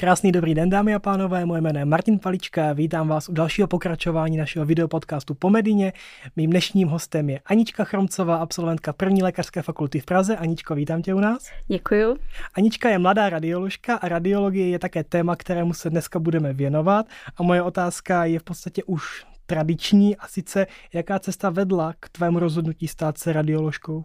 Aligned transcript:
Krásný 0.00 0.32
dobrý 0.32 0.54
den, 0.54 0.70
dámy 0.70 0.94
a 0.94 0.98
pánové, 0.98 1.46
moje 1.46 1.60
jméno 1.60 1.78
je 1.78 1.84
Martin 1.84 2.18
Palička, 2.18 2.72
vítám 2.72 3.08
vás 3.08 3.28
u 3.28 3.32
dalšího 3.32 3.68
pokračování 3.68 4.36
našeho 4.36 4.66
videopodcastu 4.66 5.34
po 5.34 5.50
Medině. 5.50 5.92
Mým 6.36 6.50
dnešním 6.50 6.88
hostem 6.88 7.30
je 7.30 7.40
Anička 7.46 7.84
Chromcová, 7.84 8.36
absolventka 8.36 8.92
první 8.92 9.22
lékařské 9.22 9.62
fakulty 9.62 10.00
v 10.00 10.04
Praze. 10.04 10.36
Aničko, 10.36 10.74
vítám 10.74 11.02
tě 11.02 11.14
u 11.14 11.20
nás. 11.20 11.50
Děkuju. 11.66 12.16
Anička 12.54 12.88
je 12.88 12.98
mladá 12.98 13.28
radioložka 13.28 13.96
a 13.96 14.08
radiologie 14.08 14.68
je 14.68 14.78
také 14.78 15.04
téma, 15.04 15.36
kterému 15.36 15.74
se 15.74 15.90
dneska 15.90 16.18
budeme 16.18 16.52
věnovat. 16.52 17.06
A 17.36 17.42
moje 17.42 17.62
otázka 17.62 18.24
je 18.24 18.38
v 18.38 18.42
podstatě 18.42 18.84
už 18.84 19.26
tradiční 19.46 20.16
a 20.16 20.28
sice 20.28 20.66
jaká 20.92 21.18
cesta 21.18 21.50
vedla 21.50 21.94
k 22.00 22.08
tvému 22.08 22.38
rozhodnutí 22.38 22.88
stát 22.88 23.18
se 23.18 23.32
radioložkou? 23.32 24.04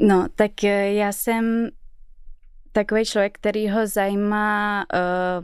No, 0.00 0.26
tak 0.34 0.64
eh, 0.64 0.92
já 0.92 1.12
jsem 1.12 1.70
takový 2.76 3.04
člověk, 3.04 3.38
který 3.38 3.70
ho 3.70 3.86
zajímá 3.86 4.84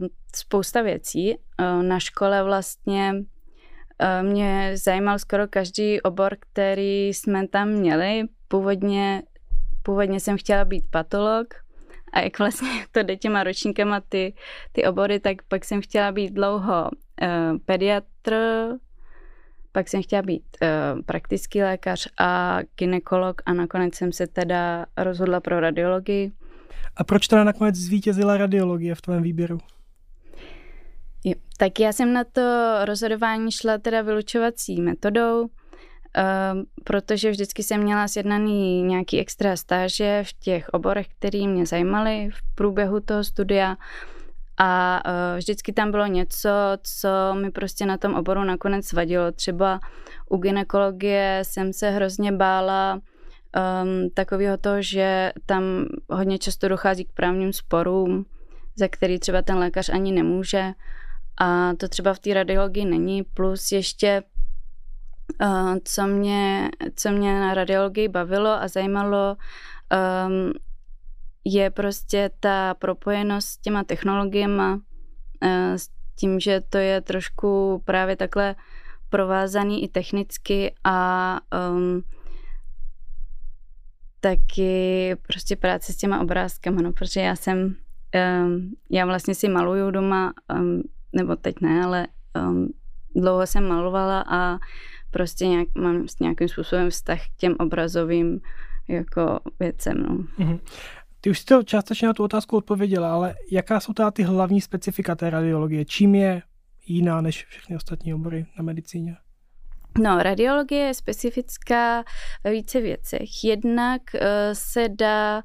uh, 0.01 0.07
spousta 0.37 0.83
věcí. 0.83 1.35
Uh, 1.35 1.83
na 1.83 1.99
škole 1.99 2.43
vlastně 2.45 3.13
uh, 3.15 4.29
mě 4.29 4.73
zajímal 4.75 5.19
skoro 5.19 5.49
každý 5.49 6.01
obor, 6.01 6.37
který 6.41 7.09
jsme 7.09 7.49
tam 7.49 7.69
měli. 7.69 8.25
Původně, 8.49 9.23
původně 9.83 10.21
jsem 10.21 10.39
chtěla 10.39 10.65
být 10.65 10.85
patolog 10.91 11.47
a 12.13 12.21
jak 12.21 12.39
vlastně 12.39 12.69
to 12.93 13.03
jde 13.03 13.17
těma 13.17 13.45
ročníkama 13.45 14.01
ty, 14.09 14.35
ty 14.73 14.85
obory, 14.85 15.21
tak 15.21 15.37
pak 15.49 15.65
jsem 15.65 15.83
chtěla 15.83 16.13
být 16.13 16.33
dlouho 16.33 16.91
uh, 16.91 17.59
pediatr, 17.65 18.35
pak 19.73 19.89
jsem 19.89 20.03
chtěla 20.03 20.23
být 20.23 20.45
uh, 20.63 21.03
praktický 21.03 21.63
lékař 21.63 22.09
a 22.21 22.59
ginekolog 22.79 23.43
a 23.47 23.53
nakonec 23.53 23.95
jsem 23.95 24.13
se 24.13 24.27
teda 24.27 24.87
rozhodla 24.97 25.41
pro 25.41 25.61
radiologii. 25.61 26.33
A 26.97 27.05
proč 27.05 27.29
teda 27.29 27.45
nakonec 27.45 27.75
zvítězila 27.75 28.37
radiologie 28.37 28.95
v 28.95 29.01
tvém 29.01 29.23
výběru? 29.23 29.59
Jo, 31.24 31.35
tak 31.57 31.80
já 31.80 31.93
jsem 31.93 32.13
na 32.13 32.24
to 32.24 32.43
rozhodování 32.85 33.52
šla 33.52 33.79
teda 33.79 34.02
vylučovací 34.02 34.80
metodou, 34.80 35.43
uh, 35.43 35.49
protože 36.85 37.30
vždycky 37.30 37.63
jsem 37.63 37.83
měla 37.83 38.09
sjednaný 38.09 38.83
nějaký 38.83 39.21
extra 39.21 39.57
stáže 39.57 40.23
v 40.27 40.33
těch 40.33 40.69
oborech, 40.69 41.07
které 41.19 41.46
mě 41.46 41.66
zajímaly 41.66 42.29
v 42.33 42.55
průběhu 42.55 43.01
toho 43.01 43.24
studia 43.24 43.77
a 44.59 45.02
uh, 45.07 45.39
vždycky 45.39 45.73
tam 45.73 45.91
bylo 45.91 46.07
něco, 46.07 46.49
co 46.83 47.09
mi 47.35 47.51
prostě 47.51 47.87
na 47.87 47.96
tom 47.96 48.15
oboru 48.15 48.45
nakonec 48.45 48.93
vadilo. 48.93 49.33
Třeba 49.33 49.80
u 50.29 50.37
ginekologie 50.37 51.41
jsem 51.43 51.73
se 51.73 51.91
hrozně 51.91 52.33
bála 52.33 53.01
um, 53.57 54.11
takového 54.11 54.57
to, 54.57 54.83
že 54.83 55.33
tam 55.47 55.63
hodně 56.11 56.39
často 56.39 56.69
dochází 56.69 57.05
k 57.05 57.13
právním 57.13 57.53
sporům, 57.53 58.27
za 58.77 58.89
který 58.89 59.19
třeba 59.19 59.43
ten 59.43 59.59
lékař 59.59 59.89
ani 59.89 60.13
nemůže. 60.13 60.73
A 61.41 61.75
to 61.75 61.89
třeba 61.89 62.15
v 62.15 62.19
té 62.19 62.35
radiologii 62.35 62.85
není. 62.85 63.23
Plus 63.23 63.73
ještě, 63.73 64.23
uh, 65.43 65.77
co, 65.84 66.06
mě, 66.06 66.71
co 66.97 67.11
mě 67.11 67.41
na 67.41 67.55
radiologii 67.55 68.09
bavilo 68.09 68.50
a 68.50 68.69
zajímalo, 68.69 69.37
um, 70.27 70.53
je 71.45 71.71
prostě 71.71 72.31
ta 72.41 72.75
propojenost 72.75 73.49
s 73.49 73.59
těma 73.59 73.84
technologiemi, 73.84 74.62
uh, 74.62 75.75
s 75.77 75.89
tím, 76.17 76.41
že 76.41 76.61
to 76.61 76.78
je 76.78 77.00
trošku 77.00 77.83
právě 77.84 78.17
takhle 78.17 78.55
provázaný 79.09 79.84
i 79.84 79.89
technicky 79.89 80.75
a 80.84 81.41
um, 81.71 82.03
taky 84.22 85.16
prostě 85.26 85.56
práce 85.56 85.92
s 85.92 85.97
těma 85.97 86.20
obrázkama, 86.20 86.82
no, 86.82 86.92
protože 86.92 87.20
já 87.20 87.37
jsem, 87.37 87.59
um, 88.44 88.75
já 88.91 89.06
vlastně 89.06 89.34
si 89.34 89.48
maluju 89.48 89.91
doma, 89.91 90.32
um, 90.54 90.82
nebo 91.12 91.37
teď 91.37 91.60
ne, 91.60 91.84
ale 91.84 92.06
um, 92.49 92.69
dlouho 93.16 93.47
jsem 93.47 93.69
malovala 93.69 94.25
a 94.28 94.59
prostě 95.11 95.47
nějak, 95.47 95.69
mám 95.75 96.09
s 96.09 96.19
nějakým 96.19 96.49
způsobem 96.49 96.91
vztah 96.91 97.21
k 97.21 97.37
těm 97.37 97.56
obrazovým 97.59 98.41
jako 98.88 99.41
věcem, 99.61 100.03
no. 100.03 100.16
Mm-hmm. 100.16 100.61
Ty 101.21 101.31
už 101.31 101.38
jsi 101.38 101.44
to 101.44 101.62
částečně 101.62 102.09
na 102.09 102.15
tu 102.15 102.25
otázku 102.25 102.56
odpověděla, 102.56 103.15
ale 103.15 103.34
jaká 103.50 103.81
jsou 103.81 103.93
teda 103.93 104.11
ty 104.11 104.22
hlavní 104.22 104.61
specifika 104.61 105.15
té 105.15 105.31
radiologie? 105.31 105.84
Čím 105.84 106.15
je 106.15 106.43
jiná 106.87 107.21
než 107.21 107.47
všechny 107.47 107.77
ostatní 107.77 108.15
obory 108.15 108.47
na 108.59 108.65
medicíně? 108.65 109.16
No, 109.99 110.23
radiologie 110.23 110.81
je 110.87 110.95
specifická 110.95 112.05
ve 112.45 112.51
více 112.51 112.81
věcech. 112.81 113.45
Jednak 113.45 114.03
uh, 114.15 114.21
se 114.53 114.89
dá 114.89 115.43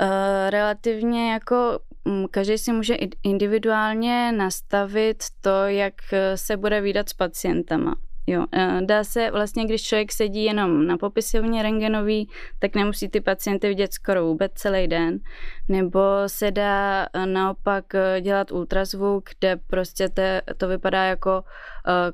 uh, 0.00 0.06
relativně 0.50 1.32
jako 1.32 1.78
um, 2.04 2.26
každý 2.30 2.58
si 2.58 2.72
může 2.72 2.96
individuálně 3.22 4.32
nastavit 4.32 5.24
to, 5.40 5.66
jak 5.66 5.94
eh, 6.12 6.36
se 6.36 6.56
bude 6.56 6.80
výdat 6.80 7.08
s 7.08 7.12
pacientama. 7.12 7.94
Jo, 8.26 8.44
eh, 8.52 8.80
dá 8.84 9.04
se 9.04 9.30
vlastně, 9.30 9.64
když 9.64 9.82
člověk 9.82 10.12
sedí 10.12 10.44
jenom 10.44 10.86
na 10.86 10.96
popisovně 10.96 11.62
rengenový, 11.62 12.28
tak 12.58 12.74
nemusí 12.74 13.08
ty 13.08 13.20
pacienty 13.20 13.68
vidět 13.68 13.92
skoro 13.92 14.24
vůbec 14.24 14.52
celý 14.54 14.88
den. 14.88 15.18
Nebo 15.68 16.00
se 16.26 16.50
dá 16.50 17.06
eh, 17.12 17.26
naopak 17.26 17.94
eh, 17.94 18.20
dělat 18.20 18.52
ultrazvuk, 18.52 19.30
kde 19.38 19.56
prostě 19.56 20.08
te, 20.08 20.42
to 20.56 20.68
vypadá 20.68 21.04
jako 21.04 21.44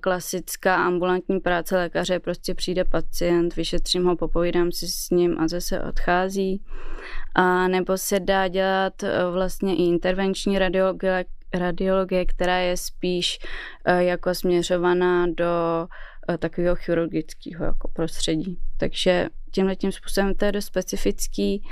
klasická 0.01 0.77
ambulantní 0.77 1.41
práce 1.41 1.77
lékaře. 1.77 2.21
Prostě 2.21 2.55
přijde 2.55 2.85
pacient, 2.85 3.57
vyšetřím 3.57 4.05
ho, 4.05 4.17
popovídám 4.17 4.73
si 4.73 4.89
s 4.89 5.11
ním 5.11 5.41
a 5.41 5.49
zase 5.49 5.83
odchází. 5.83 6.63
A 7.35 7.69
nebo 7.69 7.99
se 7.99 8.21
dá 8.21 8.49
dělat 8.49 8.93
vlastně 9.33 9.77
i 9.77 9.83
intervenční 9.83 10.59
radiologie, 10.59 11.25
radiologie, 11.55 12.25
která 12.25 12.59
je 12.59 12.77
spíš 12.77 13.39
eh, 13.85 14.05
jako 14.05 14.35
směřovaná 14.35 15.27
do 15.27 15.87
eh, 16.29 16.39
takového 16.39 16.77
chirurgického 16.77 17.65
jako 17.65 17.89
prostředí. 17.89 18.59
Takže 18.79 19.29
tímhle 19.51 19.77
tím 19.77 19.93
způsobem 19.93 20.35
to 20.35 20.45
je 20.45 20.53
dost 20.53 20.65
specifický 20.65 21.63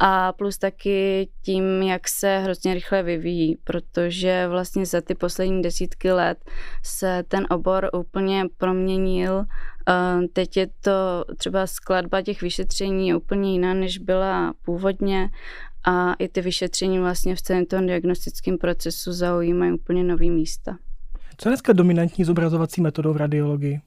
a 0.00 0.32
plus 0.32 0.58
taky 0.58 1.28
tím, 1.42 1.82
jak 1.82 2.08
se 2.08 2.38
hrozně 2.38 2.74
rychle 2.74 3.02
vyvíjí, 3.02 3.56
protože 3.64 4.48
vlastně 4.48 4.86
za 4.86 5.00
ty 5.00 5.14
poslední 5.14 5.62
desítky 5.62 6.12
let 6.12 6.38
se 6.82 7.22
ten 7.28 7.46
obor 7.50 7.90
úplně 7.92 8.44
proměnil. 8.56 9.44
Eh, 9.88 10.28
teď 10.32 10.56
je 10.56 10.66
to 10.66 11.24
třeba 11.36 11.66
skladba 11.66 12.22
těch 12.22 12.42
vyšetření 12.42 13.14
úplně 13.14 13.52
jiná, 13.52 13.74
než 13.74 13.98
byla 13.98 14.54
původně 14.64 15.30
a 15.88 16.14
i 16.14 16.28
ty 16.28 16.40
vyšetření 16.40 16.98
vlastně 16.98 17.36
v 17.36 17.42
celém 17.42 17.66
tom 17.66 17.86
diagnostickém 17.86 18.58
procesu 18.58 19.12
zaujímají 19.12 19.72
úplně 19.72 20.04
nový 20.04 20.30
místa. 20.30 20.78
Co 21.36 21.48
je 21.48 21.50
dneska 21.50 21.72
dominantní 21.72 22.24
zobrazovací 22.24 22.80
metodou 22.80 23.12
v 23.12 23.16
radiologii? 23.16 23.80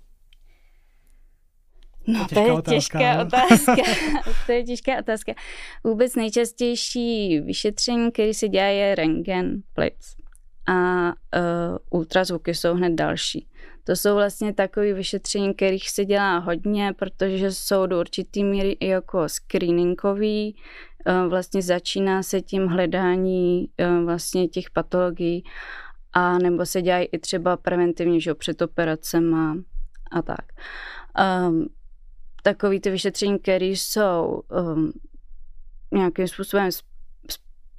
No, 2.07 2.27
to 2.33 2.39
je 2.39 2.51
otázka, 2.51 2.71
těžká 2.71 3.17
no. 3.17 3.21
otázka. 3.25 3.75
to 4.45 4.51
je 4.51 4.63
těžká 4.63 4.91
otázka. 4.99 5.33
Vůbec 5.83 6.15
nejčastější 6.15 7.39
vyšetření, 7.39 8.11
který 8.11 8.33
se 8.33 8.47
dělá, 8.47 8.65
je 8.65 8.95
rengen 8.95 9.61
plic. 9.73 10.15
A 10.67 11.07
uh, 11.07 11.77
ultrazvuky 11.89 12.55
jsou 12.55 12.73
hned 12.73 12.93
další. 12.93 13.47
To 13.83 13.95
jsou 13.95 14.15
vlastně 14.15 14.53
takové 14.53 14.93
vyšetření, 14.93 15.53
kterých 15.53 15.89
se 15.89 16.05
dělá 16.05 16.37
hodně, 16.37 16.93
protože 16.93 17.51
jsou 17.51 17.85
do 17.85 17.99
určitý 17.99 18.43
míry 18.43 18.71
i 18.71 18.87
jako 18.87 19.29
screeningový, 19.29 20.55
vlastně 21.27 21.61
začíná 21.61 22.23
se 22.23 22.41
tím 22.41 22.67
hledání 22.67 23.69
eh, 23.77 23.99
vlastně 24.05 24.47
těch 24.47 24.69
patologií 24.69 25.43
a 26.13 26.37
nebo 26.37 26.65
se 26.65 26.81
dělají 26.81 27.05
i 27.11 27.19
třeba 27.19 27.57
preventivně, 27.57 28.19
že 28.19 28.35
před 28.35 28.61
operacem 28.61 29.35
a, 30.11 30.21
tak. 30.21 30.45
Um, 31.47 31.67
takový 32.43 32.79
ty 32.79 32.91
vyšetření, 32.91 33.39
které 33.39 33.65
jsou 33.65 34.41
um, 34.75 34.91
nějakým 35.91 36.27
způsobem 36.27 36.69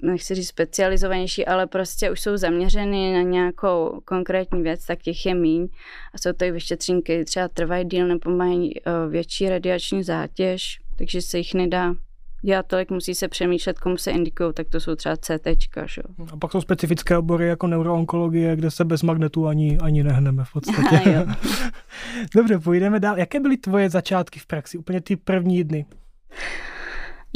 nechci 0.01 0.35
říct 0.35 0.47
specializovanější, 0.47 1.45
ale 1.45 1.67
prostě 1.67 2.11
už 2.11 2.21
jsou 2.21 2.37
zaměřeny 2.37 3.13
na 3.13 3.21
nějakou 3.21 4.01
konkrétní 4.05 4.61
věc, 4.61 4.85
tak 4.85 4.99
těch 4.99 5.25
je 5.25 5.35
míň. 5.35 5.67
A 6.13 6.17
jsou 6.17 6.33
to 6.33 6.45
i 6.45 6.51
vyšetření, 6.51 7.01
které 7.01 7.25
třeba 7.25 7.47
trvají 7.47 7.85
díl 7.85 8.07
nebo 8.07 8.31
mají 8.31 8.73
uh, 8.81 9.11
větší 9.11 9.49
radiační 9.49 10.03
zátěž, 10.03 10.79
takže 10.97 11.21
se 11.21 11.37
jich 11.37 11.53
nedá 11.53 11.93
dělat 12.43 12.67
tolik, 12.67 12.91
musí 12.91 13.15
se 13.15 13.27
přemýšlet, 13.27 13.79
komu 13.79 13.97
se 13.97 14.11
indikují, 14.11 14.53
tak 14.53 14.69
to 14.69 14.79
jsou 14.79 14.95
třeba 14.95 15.17
CT. 15.17 15.47
Že? 15.85 16.01
A 16.31 16.37
pak 16.37 16.51
jsou 16.51 16.61
specifické 16.61 17.17
obory 17.17 17.47
jako 17.47 17.67
neuroonkologie, 17.67 18.55
kde 18.55 18.71
se 18.71 18.85
bez 18.85 19.03
magnetu 19.03 19.47
ani, 19.47 19.77
ani 19.77 20.03
nehneme 20.03 20.43
v 20.43 20.51
podstatě. 20.51 21.01
Dobře, 22.35 22.59
půjdeme 22.59 22.99
dál. 22.99 23.17
Jaké 23.17 23.39
byly 23.39 23.57
tvoje 23.57 23.89
začátky 23.89 24.39
v 24.39 24.45
praxi, 24.45 24.77
úplně 24.77 25.01
ty 25.01 25.15
první 25.15 25.63
dny? 25.63 25.85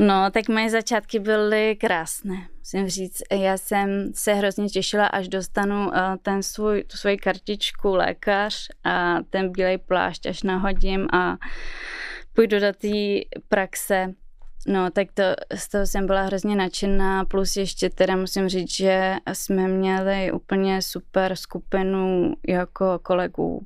No, 0.02 0.32
tak 0.32 0.50
moje 0.50 0.70
začátky 0.70 1.20
byly 1.20 1.76
krásné, 1.76 2.48
musím 2.60 2.90
říct. 2.90 3.22
Já 3.32 3.58
jsem 3.58 4.12
se 4.14 4.34
hrozně 4.34 4.70
těšila, 4.70 5.08
až 5.08 5.28
dostanu 5.28 5.88
uh, 5.88 5.94
ten 6.22 6.44
svůj, 6.44 6.84
tu 6.84 6.98
svoji 6.98 7.18
kartičku 7.18 7.96
lékař 7.96 8.68
a 8.84 9.18
ten 9.30 9.52
bílej 9.52 9.78
plášť, 9.78 10.26
až 10.26 10.44
nahodím 10.44 11.08
a 11.14 11.38
půjdu 12.34 12.60
do 12.60 12.74
té 12.74 13.38
praxe 13.50 14.14
No, 14.68 14.92
tak 14.92 15.08
to, 15.14 15.24
z 15.56 15.70
toho 15.70 15.86
jsem 15.86 16.06
byla 16.06 16.22
hrozně 16.22 16.56
nadšená, 16.56 17.26
plus 17.26 17.56
ještě 17.56 17.90
teda 17.90 18.16
musím 18.16 18.50
říct, 18.50 18.72
že 18.72 19.16
jsme 19.34 19.68
měli 19.68 20.32
úplně 20.32 20.82
super 20.82 21.36
skupinu 21.36 22.34
jako 22.48 23.00
kolegů. 23.02 23.66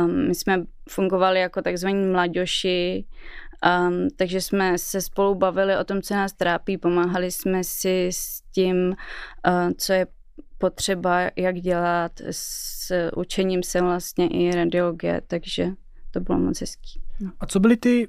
Um, 0.00 0.28
my 0.28 0.34
jsme 0.34 0.62
fungovali 0.88 1.40
jako 1.40 1.62
takzvaní 1.62 2.06
mladoši, 2.06 3.04
um, 3.88 4.08
takže 4.16 4.40
jsme 4.40 4.78
se 4.78 5.00
spolu 5.00 5.34
bavili 5.34 5.76
o 5.76 5.84
tom, 5.84 6.02
co 6.02 6.14
nás 6.14 6.32
trápí, 6.32 6.78
pomáhali 6.78 7.30
jsme 7.30 7.64
si 7.64 8.08
s 8.12 8.42
tím, 8.52 8.76
uh, 8.88 9.70
co 9.78 9.92
je 9.92 10.06
potřeba, 10.58 11.20
jak 11.36 11.56
dělat 11.56 12.12
s 12.30 12.92
učením 13.16 13.62
se 13.62 13.80
vlastně 13.80 14.28
i 14.28 14.54
radiologie, 14.54 15.22
takže 15.26 15.70
to 16.10 16.20
bylo 16.20 16.38
moc 16.38 16.60
hezký. 16.60 17.00
A 17.40 17.46
co 17.46 17.60
byly 17.60 17.76
ty 17.76 18.08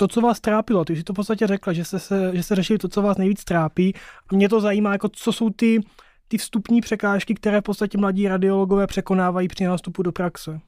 to, 0.00 0.08
co 0.08 0.20
vás 0.20 0.40
trápilo, 0.40 0.84
ty 0.84 0.96
jsi 0.96 1.02
to 1.02 1.12
v 1.12 1.16
podstatě 1.16 1.46
řekla, 1.46 1.72
že 1.72 1.84
jste, 1.84 1.98
se, 1.98 2.30
že 2.34 2.42
jste 2.42 2.54
řešili 2.54 2.78
to, 2.78 2.88
co 2.88 3.02
vás 3.02 3.18
nejvíc 3.18 3.44
trápí. 3.44 3.94
A 4.32 4.34
mě 4.34 4.48
to 4.48 4.60
zajímá, 4.60 4.92
jako 4.92 5.08
co 5.08 5.32
jsou 5.32 5.50
ty, 5.50 5.80
ty 6.28 6.38
vstupní 6.38 6.80
překážky, 6.80 7.34
které 7.34 7.60
v 7.60 7.64
podstatě 7.64 7.98
mladí 7.98 8.28
radiologové 8.28 8.86
překonávají 8.86 9.48
při 9.48 9.64
nástupu 9.64 10.02
do 10.02 10.12
praxe. 10.12 10.60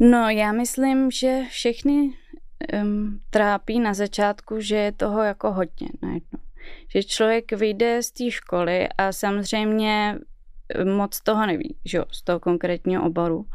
No, 0.00 0.28
já 0.28 0.52
myslím, 0.52 1.10
že 1.10 1.42
všechny 1.50 2.10
um, 2.82 3.20
trápí 3.30 3.80
na 3.80 3.94
začátku, 3.94 4.60
že 4.60 4.76
je 4.76 4.92
toho 4.92 5.22
jako 5.22 5.52
hodně 5.52 5.88
najednou. 6.02 6.40
Že 6.88 7.02
člověk 7.02 7.52
vyjde 7.52 8.02
z 8.02 8.10
té 8.10 8.30
školy 8.30 8.88
a 8.98 9.12
samozřejmě 9.12 10.18
moc 10.96 11.20
toho 11.20 11.46
neví, 11.46 11.76
že 11.84 11.98
jo, 11.98 12.04
z 12.12 12.22
toho 12.22 12.40
konkrétního 12.40 13.06
oboru. 13.06 13.46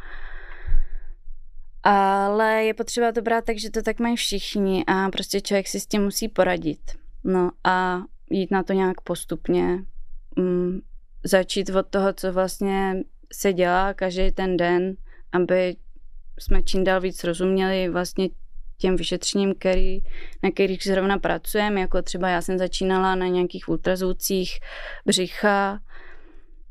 Ale 1.83 2.63
je 2.63 2.73
potřeba 2.73 3.11
to 3.11 3.21
brát 3.21 3.45
tak, 3.45 3.57
že 3.57 3.69
to 3.69 3.81
tak 3.81 3.99
mají 3.99 4.15
všichni 4.15 4.83
a 4.87 5.09
prostě 5.09 5.41
člověk 5.41 5.67
si 5.67 5.79
s 5.79 5.87
tím 5.87 6.03
musí 6.03 6.27
poradit. 6.27 6.79
No 7.23 7.51
a 7.63 8.03
jít 8.29 8.51
na 8.51 8.63
to 8.63 8.73
nějak 8.73 9.01
postupně. 9.01 9.83
Mm, 10.35 10.79
začít 11.23 11.69
od 11.69 11.87
toho, 11.87 12.13
co 12.13 12.33
vlastně 12.33 13.03
se 13.33 13.53
dělá 13.53 13.93
každý 13.93 14.31
ten 14.31 14.57
den, 14.57 14.95
aby 15.31 15.75
jsme 16.39 16.63
čím 16.63 16.83
dál 16.83 17.01
víc 17.01 17.23
rozuměli 17.23 17.89
vlastně 17.89 18.29
těm 18.77 18.95
vyšetřením, 18.95 19.55
který, 19.59 19.99
na 20.43 20.51
kterých 20.51 20.83
zrovna 20.83 21.17
pracujeme, 21.17 21.81
jako 21.81 22.01
třeba 22.01 22.29
já 22.29 22.41
jsem 22.41 22.57
začínala 22.57 23.15
na 23.15 23.27
nějakých 23.27 23.69
ultrazvucích 23.69 24.59
břicha, 25.05 25.79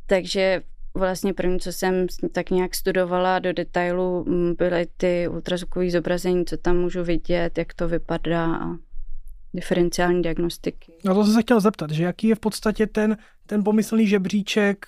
takže 0.06 0.62
vlastně 0.94 1.34
první, 1.34 1.60
co 1.60 1.72
jsem 1.72 2.06
tak 2.32 2.50
nějak 2.50 2.74
studovala 2.74 3.38
do 3.38 3.52
detailu, 3.52 4.24
mm, 4.24 4.54
byly 4.58 4.86
ty 4.96 5.28
ultrazvukové 5.28 5.90
zobrazení, 5.90 6.44
co 6.44 6.56
tam 6.56 6.76
můžu 6.76 7.04
vidět, 7.04 7.58
jak 7.58 7.74
to 7.74 7.88
vypadá 7.88 8.56
a 8.56 8.76
diferenciální 9.54 10.22
diagnostiky. 10.22 10.92
No 11.04 11.14
to 11.14 11.24
jsem 11.24 11.34
se 11.34 11.42
chtěl 11.42 11.60
zeptat, 11.60 11.90
že 11.90 12.04
jaký 12.04 12.28
je 12.28 12.34
v 12.34 12.40
podstatě 12.40 12.86
ten, 12.86 13.16
ten 13.46 13.64
pomyslný 13.64 14.06
žebříček, 14.06 14.86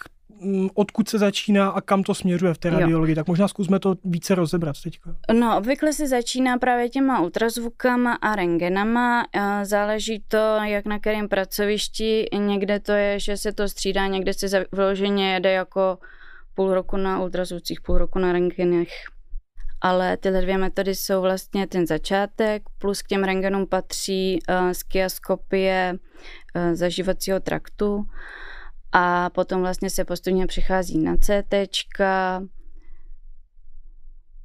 odkud 0.74 1.08
se 1.08 1.18
začíná 1.18 1.68
a 1.68 1.80
kam 1.80 2.02
to 2.02 2.14
směřuje 2.14 2.54
v 2.54 2.58
té 2.58 2.70
radiologii, 2.70 3.12
jo. 3.12 3.16
tak 3.16 3.28
možná 3.28 3.48
zkusme 3.48 3.78
to 3.78 3.94
více 4.04 4.34
rozebrat 4.34 4.76
teďka. 4.84 5.16
No, 5.32 5.58
obvykle 5.58 5.92
se 5.92 6.08
začíná 6.08 6.58
právě 6.58 6.88
těma 6.88 7.20
ultrazvukama 7.20 8.12
a 8.12 8.36
rengenama. 8.36 9.24
Záleží 9.62 10.24
to, 10.28 10.58
jak 10.64 10.86
na 10.86 10.98
kterém 10.98 11.28
pracovišti. 11.28 12.26
Někde 12.38 12.80
to 12.80 12.92
je, 12.92 13.20
že 13.20 13.36
se 13.36 13.52
to 13.52 13.68
střídá, 13.68 14.06
někde 14.06 14.34
se 14.34 14.64
vyloženě 14.72 15.34
jede 15.34 15.52
jako 15.52 15.98
půl 16.54 16.74
roku 16.74 16.96
na 16.96 17.22
ultrazvucích, 17.22 17.80
půl 17.80 17.98
roku 17.98 18.18
na 18.18 18.32
rengenech 18.32 18.88
ale 19.84 20.16
tyhle 20.16 20.40
dvě 20.40 20.58
metody 20.58 20.94
jsou 20.94 21.20
vlastně 21.20 21.66
ten 21.66 21.86
začátek, 21.86 22.62
plus 22.78 23.02
k 23.02 23.06
těm 23.06 23.24
rengenům 23.24 23.66
patří 23.66 24.38
uh, 24.48 24.70
skioskopie 24.70 25.94
uh, 25.94 26.74
zažívacího 26.74 27.40
traktu 27.40 28.04
a 28.96 29.30
potom 29.30 29.60
vlastně 29.60 29.90
se 29.90 30.04
postupně 30.04 30.46
přichází 30.46 30.98
na 30.98 31.16
CT, 31.16 31.54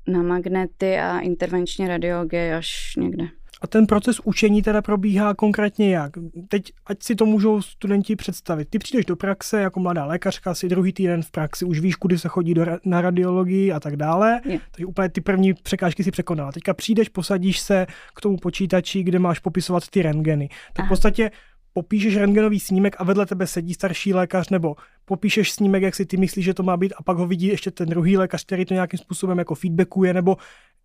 na 0.07 0.24
magnety 0.24 0.98
a 1.00 1.19
intervenční 1.19 1.88
radiologie 1.88 2.56
až 2.56 2.94
někde. 2.98 3.28
A 3.62 3.68
ten 3.68 3.86
proces 3.86 4.19
učení 4.24 4.62
teda 4.62 4.81
probíhá 4.81 5.34
konkrétně 5.34 5.96
jak? 5.96 6.12
Teď, 6.48 6.72
ať 6.86 7.04
si 7.04 7.16
to 7.16 7.25
můžou 7.25 7.62
studenti 7.62 8.16
představit. 8.16 8.69
Ty 8.69 8.80
přijdeš 8.80 9.06
do 9.06 9.16
praxe 9.16 9.62
jako 9.62 9.80
mladá 9.80 10.06
lékařka, 10.06 10.54
si 10.54 10.69
druhý 10.69 10.94
týden 10.94 11.24
v 11.24 11.31
praxi, 11.31 11.66
už 11.66 11.80
víš, 11.80 11.95
kudy 11.95 12.19
se 12.19 12.28
chodí 12.28 12.54
do, 12.54 12.66
na 12.86 13.02
radiologii 13.02 13.72
a 13.72 13.80
tak 13.80 13.95
dále. 13.95 14.42
Je. 14.45 14.60
Takže 14.72 14.86
úplně 14.86 15.10
ty 15.10 15.22
první 15.22 15.54
překážky 15.54 16.04
si 16.04 16.12
překonala. 16.12 16.52
Teďka 16.52 16.74
přijdeš, 16.74 17.10
posadíš 17.10 17.60
se 17.60 17.88
k 18.16 18.22
tomu 18.22 18.38
počítači, 18.38 19.04
kde 19.04 19.19
máš 19.19 19.40
popisovat 19.40 19.88
ty 19.88 20.02
rentgeny. 20.02 20.50
Tak 20.74 20.80
Aha. 20.80 20.86
v 20.86 20.90
podstatě 20.90 21.31
popíšeš 21.74 22.18
rentgenový 22.18 22.60
snímek 22.60 22.95
a 23.00 23.04
vedle 23.04 23.25
tebe 23.25 23.48
sedí 23.48 23.74
starší 23.74 24.13
lékař, 24.13 24.50
nebo 24.50 24.75
popíšeš 25.06 25.51
snímek, 25.51 25.83
jak 25.83 25.95
si 25.95 26.06
ty 26.06 26.18
myslíš, 26.18 26.45
že 26.45 26.54
to 26.54 26.63
má 26.63 26.77
být, 26.77 26.94
a 26.98 27.04
pak 27.04 27.18
ho 27.18 27.27
vidí 27.27 27.48
ještě 27.48 27.71
ten 27.71 27.89
druhý 27.89 28.18
lékař, 28.18 28.45
který 28.45 28.66
to 28.66 28.74
nějakým 28.74 29.00
způsobem 29.00 29.39
jako 29.39 29.56
feedbackuje, 29.56 30.13
nebo 30.13 30.38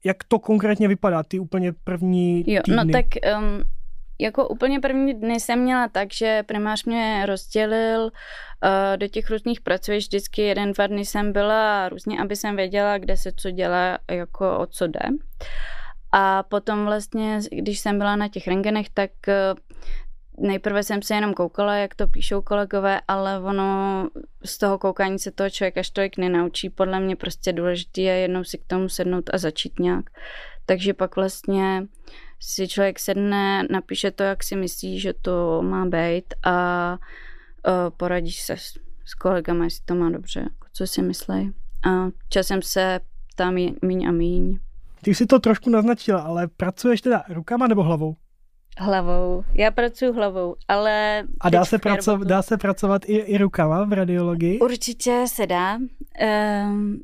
jak 0.05 0.25
to 0.25 0.39
konkrétně 0.39 0.89
vypadá, 0.89 1.23
ty 1.23 1.39
úplně 1.39 1.73
první 1.85 2.45
jo, 2.47 2.63
týdny? 2.65 2.77
No 2.77 2.93
tak 2.93 3.07
um, 3.39 3.63
jako 4.21 4.49
úplně 4.49 4.81
první 4.81 5.15
dny 5.15 5.41
jsem 5.41 5.61
měla 5.61 5.89
tak, 5.89 6.13
že 6.13 6.43
primář 6.47 6.85
mě 6.85 7.27
rozdělil 7.27 8.03
uh, 8.03 8.11
do 8.97 9.09
těch 9.09 9.31
různých 9.31 9.61
pracovišť. 9.61 10.09
Vždycky 10.09 10.43
jeden, 10.43 10.73
dva 10.73 10.87
dny 10.87 11.05
jsem 11.05 11.33
byla 11.33 11.89
různě, 11.89 12.21
aby 12.21 12.37
jsem 12.37 12.57
věděla, 12.57 12.99
kde 12.99 13.17
se 13.17 13.33
co 13.37 13.51
dělá, 13.51 13.99
jako 14.11 14.59
o 14.59 14.67
co 14.67 14.87
jde. 14.87 15.01
A 16.13 16.43
potom 16.43 16.85
vlastně, 16.85 17.39
když 17.51 17.79
jsem 17.79 17.99
byla 17.99 18.17
na 18.17 18.29
těch 18.29 18.47
rengenech, 18.49 18.87
tak 18.95 19.11
uh, 19.29 19.59
nejprve 20.39 20.83
jsem 20.83 21.03
se 21.03 21.15
jenom 21.15 21.35
koukala, 21.35 21.77
jak 21.77 21.95
to 21.95 22.09
píšou 22.09 22.43
kolegové, 22.43 23.01
ale 23.09 23.41
ono 23.41 24.09
z 24.45 24.59
toho 24.59 24.79
koukání 24.79 25.19
se 25.19 25.31
toho 25.31 25.51
člověk 25.51 25.79
až 25.79 25.91
tolik 25.91 26.17
nenaučí. 26.17 26.71
Podle 26.71 27.01
mě 27.01 27.17
prostě 27.17 27.53
důležité 27.53 28.01
je 28.01 28.15
jednou 28.15 28.45
si 28.45 28.59
k 28.59 28.65
tomu 28.67 28.89
sednout 28.89 29.31
a 29.33 29.39
začít 29.39 29.79
nějak. 29.79 30.11
Takže 30.67 30.95
pak 30.95 31.17
vlastně 31.17 31.87
si 32.41 32.69
člověk 32.69 32.99
sedne, 32.99 33.67
napíše 33.71 34.11
to, 34.11 34.23
jak 34.23 34.45
si 34.45 34.57
myslí, 34.57 35.01
že 35.01 35.13
to 35.13 35.63
má 35.63 35.87
být 35.87 36.35
a 36.43 36.99
uh, 37.69 37.73
poradíš 37.97 38.43
se 38.43 38.53
s, 38.53 38.79
s 39.05 39.15
kolegama, 39.15 39.65
jestli 39.65 39.85
to 39.85 39.95
má 39.95 40.11
dobře, 40.11 40.41
jako 40.41 40.69
co 40.73 40.87
si 40.87 41.03
myslí. 41.03 41.53
A 41.87 42.09
časem 42.29 42.63
se 42.63 43.01
tam 43.37 43.55
míň 43.83 44.07
a 44.09 44.13
míň. 44.13 44.59
Ty 45.03 45.15
jsi 45.15 45.27
to 45.27 45.39
trošku 45.39 45.71
naznačila, 45.71 46.21
ale 46.21 46.49
pracuješ 46.49 47.01
teda 47.01 47.25
rukama 47.29 47.67
nebo 47.67 47.83
hlavou? 47.83 48.17
Hlavou. 48.79 49.45
Já 49.55 49.71
pracuji 49.71 50.13
hlavou, 50.13 50.57
ale... 50.69 51.25
A 51.41 51.51
dá 51.51 51.65
se, 51.65 51.79
praco- 51.79 52.25
dá 52.25 52.43
se 52.43 52.57
pracovat 52.57 53.03
i, 53.07 53.17
i 53.17 53.39
rukama 53.39 53.85
v 53.85 53.93
radiologii? 53.93 54.59
Určitě 54.59 55.25
se 55.29 55.47
dá. 55.47 55.79
Um, 56.67 57.01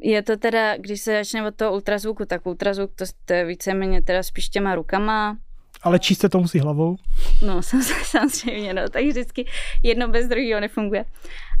je 0.00 0.22
to 0.22 0.36
teda, 0.36 0.76
když 0.76 1.00
se 1.00 1.12
začne 1.12 1.46
od 1.46 1.54
toho 1.54 1.72
ultrazvuku, 1.72 2.24
tak 2.24 2.46
ultrazvuk 2.46 2.90
to, 2.94 3.04
to 3.24 3.32
je 3.32 3.44
víceméně 3.44 4.02
teda 4.02 4.22
spíš 4.22 4.48
těma 4.48 4.74
rukama. 4.74 5.36
Ale 5.82 5.98
číst 5.98 6.20
se 6.20 6.28
to 6.28 6.38
musí 6.38 6.58
hlavou? 6.58 6.96
No, 7.46 7.62
samozřejmě, 8.02 8.74
no, 8.74 8.88
tak 8.88 9.04
vždycky 9.04 9.46
jedno 9.82 10.08
bez 10.08 10.28
druhého 10.28 10.60
nefunguje. 10.60 11.04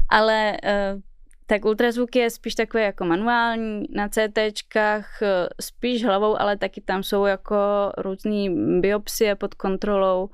Ale 0.08 0.56
uh, 0.64 1.00
tak 1.46 1.64
ultrazvuk 1.64 2.16
je 2.16 2.30
spíš 2.30 2.54
takový 2.54 2.82
jako 2.82 3.04
manuální, 3.04 3.86
na 3.90 4.08
CTčkách 4.08 5.22
eh, 5.22 5.48
spíš 5.60 6.04
hlavou, 6.04 6.40
ale 6.40 6.56
taky 6.56 6.80
tam 6.80 7.02
jsou 7.02 7.24
jako 7.24 7.56
různé 7.98 8.50
biopsie 8.80 9.34
pod 9.34 9.54
kontrolou 9.54 10.30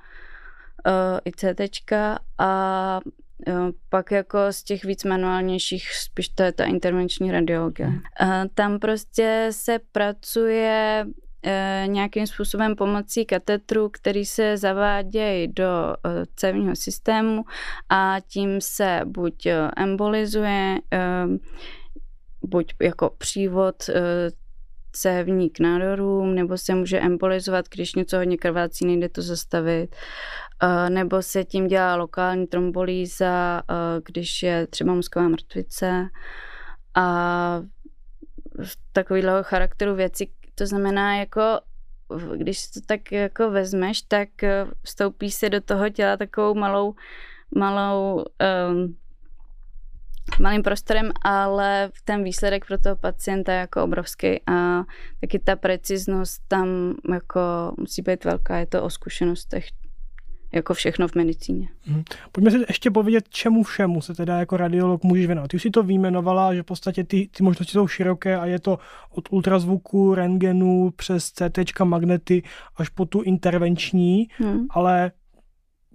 uh, 0.87 1.19
i 1.25 1.33
CTčka 1.33 2.19
a 2.39 3.01
uh, 3.49 3.71
pak 3.89 4.11
jako 4.11 4.39
z 4.51 4.63
těch 4.63 4.85
víc 4.85 5.05
manuálnějších 5.05 5.95
spíš 5.95 6.29
to 6.29 6.43
je 6.43 6.53
ta 6.53 6.65
intervenční 6.65 7.33
radiologie. 7.33 7.89
Uh, 7.89 7.95
tam 8.55 8.79
prostě 8.79 9.49
se 9.51 9.79
pracuje 9.93 11.07
nějakým 11.87 12.27
způsobem 12.27 12.77
pomocí 12.77 13.25
katetru, 13.25 13.89
který 13.89 14.25
se 14.25 14.57
zavádějí 14.57 15.49
do 15.49 15.95
eh, 16.07 16.25
cévního 16.37 16.77
systému 16.77 17.45
a 17.89 18.17
tím 18.29 18.61
se 18.61 19.01
buď 19.05 19.47
eh, 19.47 19.71
embolizuje, 19.77 20.79
buď 22.43 22.75
jako 22.83 23.11
přívod 23.19 23.91
cévní 24.93 25.51
k 25.51 25.61
nádorům, 25.61 26.35
nebo 26.35 26.59
se 26.59 26.75
může 26.75 27.01
embolizovat, 27.01 27.65
když 27.75 27.95
něco 27.95 28.17
hodně 28.17 28.37
krvácí, 28.37 28.87
nejde 28.87 29.09
to 29.09 29.23
zastavit, 29.23 29.97
nebo 30.89 31.23
se 31.23 31.45
tím 31.45 31.67
dělá 31.67 31.97
lokální 31.97 32.47
trombolýza, 32.47 33.63
když 34.05 34.43
je 34.43 34.67
třeba 34.67 34.95
mozková 34.95 35.29
mrtvice. 35.29 36.09
A 36.95 37.63
takovýhle 38.93 39.43
charakteru 39.43 39.95
věci, 39.95 40.29
to 40.63 40.67
znamená, 40.67 41.17
jako 41.17 41.61
když 42.37 42.71
to 42.71 42.81
tak 42.87 43.13
jako 43.13 43.51
vezmeš, 43.51 44.03
tak 44.03 44.43
eh, 44.43 44.67
vstoupí 44.83 45.31
se 45.31 45.51
do 45.51 45.61
toho 45.61 45.89
těla 45.89 46.17
takovou 46.17 46.55
malou, 46.55 46.95
malou 47.55 48.25
um, 48.71 48.97
malým 50.41 50.63
prostorem, 50.63 51.13
ale 51.23 51.91
ten 52.05 52.25
výsledek 52.25 52.67
pro 52.67 52.79
toho 52.79 52.97
pacienta 52.97 53.53
je 53.53 53.59
jako 53.59 53.85
obrovský 53.85 54.41
a 54.47 54.83
taky 55.21 55.39
ta 55.39 55.57
preciznost 55.57 56.43
tam 56.49 56.95
jako 57.13 57.41
musí 57.79 58.03
být 58.03 58.25
velká, 58.25 58.59
je 58.59 58.67
to 58.67 58.83
o 58.83 58.91
zkušenostech 58.91 59.65
jako 60.53 60.75
všechno 60.75 61.09
v 61.09 61.15
medicíně. 61.15 61.69
Hmm. 61.85 62.03
Pojďme 62.33 62.51
si 62.51 62.59
ještě 62.69 62.91
povědět, 62.91 63.29
čemu 63.29 63.63
všemu 63.63 64.01
se 64.01 64.15
teda 64.15 64.39
jako 64.39 64.57
radiolog 64.57 65.05
můžeš 65.05 65.27
věnovat. 65.27 65.49
Ty 65.49 65.57
už 65.57 65.63
si 65.63 65.71
to 65.71 65.83
vyjmenovala, 65.83 66.55
že 66.55 66.63
v 66.63 66.67
podstatě 66.67 67.05
ty, 67.05 67.29
ty 67.37 67.43
možnosti 67.43 67.73
jsou 67.73 67.87
široké 67.87 68.37
a 68.37 68.47
je 68.47 68.59
to 68.59 68.79
od 69.11 69.29
ultrazvuku, 69.31 70.15
rentgenu 70.15 70.93
přes 70.97 71.33
CT, 71.33 71.81
magnety 71.85 72.43
až 72.77 72.89
po 72.89 73.05
tu 73.05 73.23
intervenční, 73.23 74.29
hmm. 74.39 74.67
ale 74.71 75.13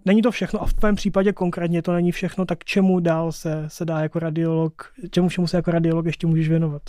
není 0.06 0.22
to 0.22 0.32
všechno 0.32 0.62
a 0.62 0.66
v 0.66 0.74
tvém 0.74 0.96
případě 0.96 1.34
konkrétně 1.34 1.82
to 1.82 1.94
není 1.94 2.12
všechno, 2.12 2.46
tak 2.46 2.64
čemu 2.64 3.00
dál 3.00 3.32
se, 3.32 3.66
se 3.68 3.86
dá 3.86 4.00
jako 4.00 4.20
radiolog, 4.20 4.94
čemu 5.12 5.28
všemu 5.28 5.48
se 5.48 5.58
jako 5.58 5.72
radiolog 5.72 6.06
ještě 6.06 6.28
můžeš 6.28 6.50
věnovat? 6.50 6.82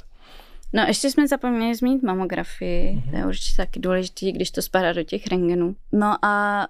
No 0.73 0.83
ještě 0.87 1.11
jsme 1.11 1.29
zapomněli 1.29 1.75
zmínit 1.75 2.03
mamografii, 2.03 2.95
mm-hmm. 2.97 3.11
to 3.11 3.17
je 3.17 3.27
určitě 3.27 3.57
taky 3.57 3.81
důležitý, 3.81 4.33
když 4.33 4.51
to 4.51 4.63
spadá 4.63 4.93
do 4.93 5.03
těch 5.03 5.27
rengenů. 5.27 5.77
No 5.93 6.25
a 6.25 6.67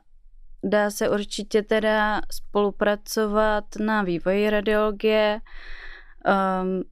dá 0.65 0.91
se 0.91 1.09
určitě 1.09 1.63
teda 1.63 2.21
spolupracovat 2.33 3.65
na 3.81 4.03
vývoji 4.03 4.51
radiologie, 4.51 5.41
um, 6.63 6.83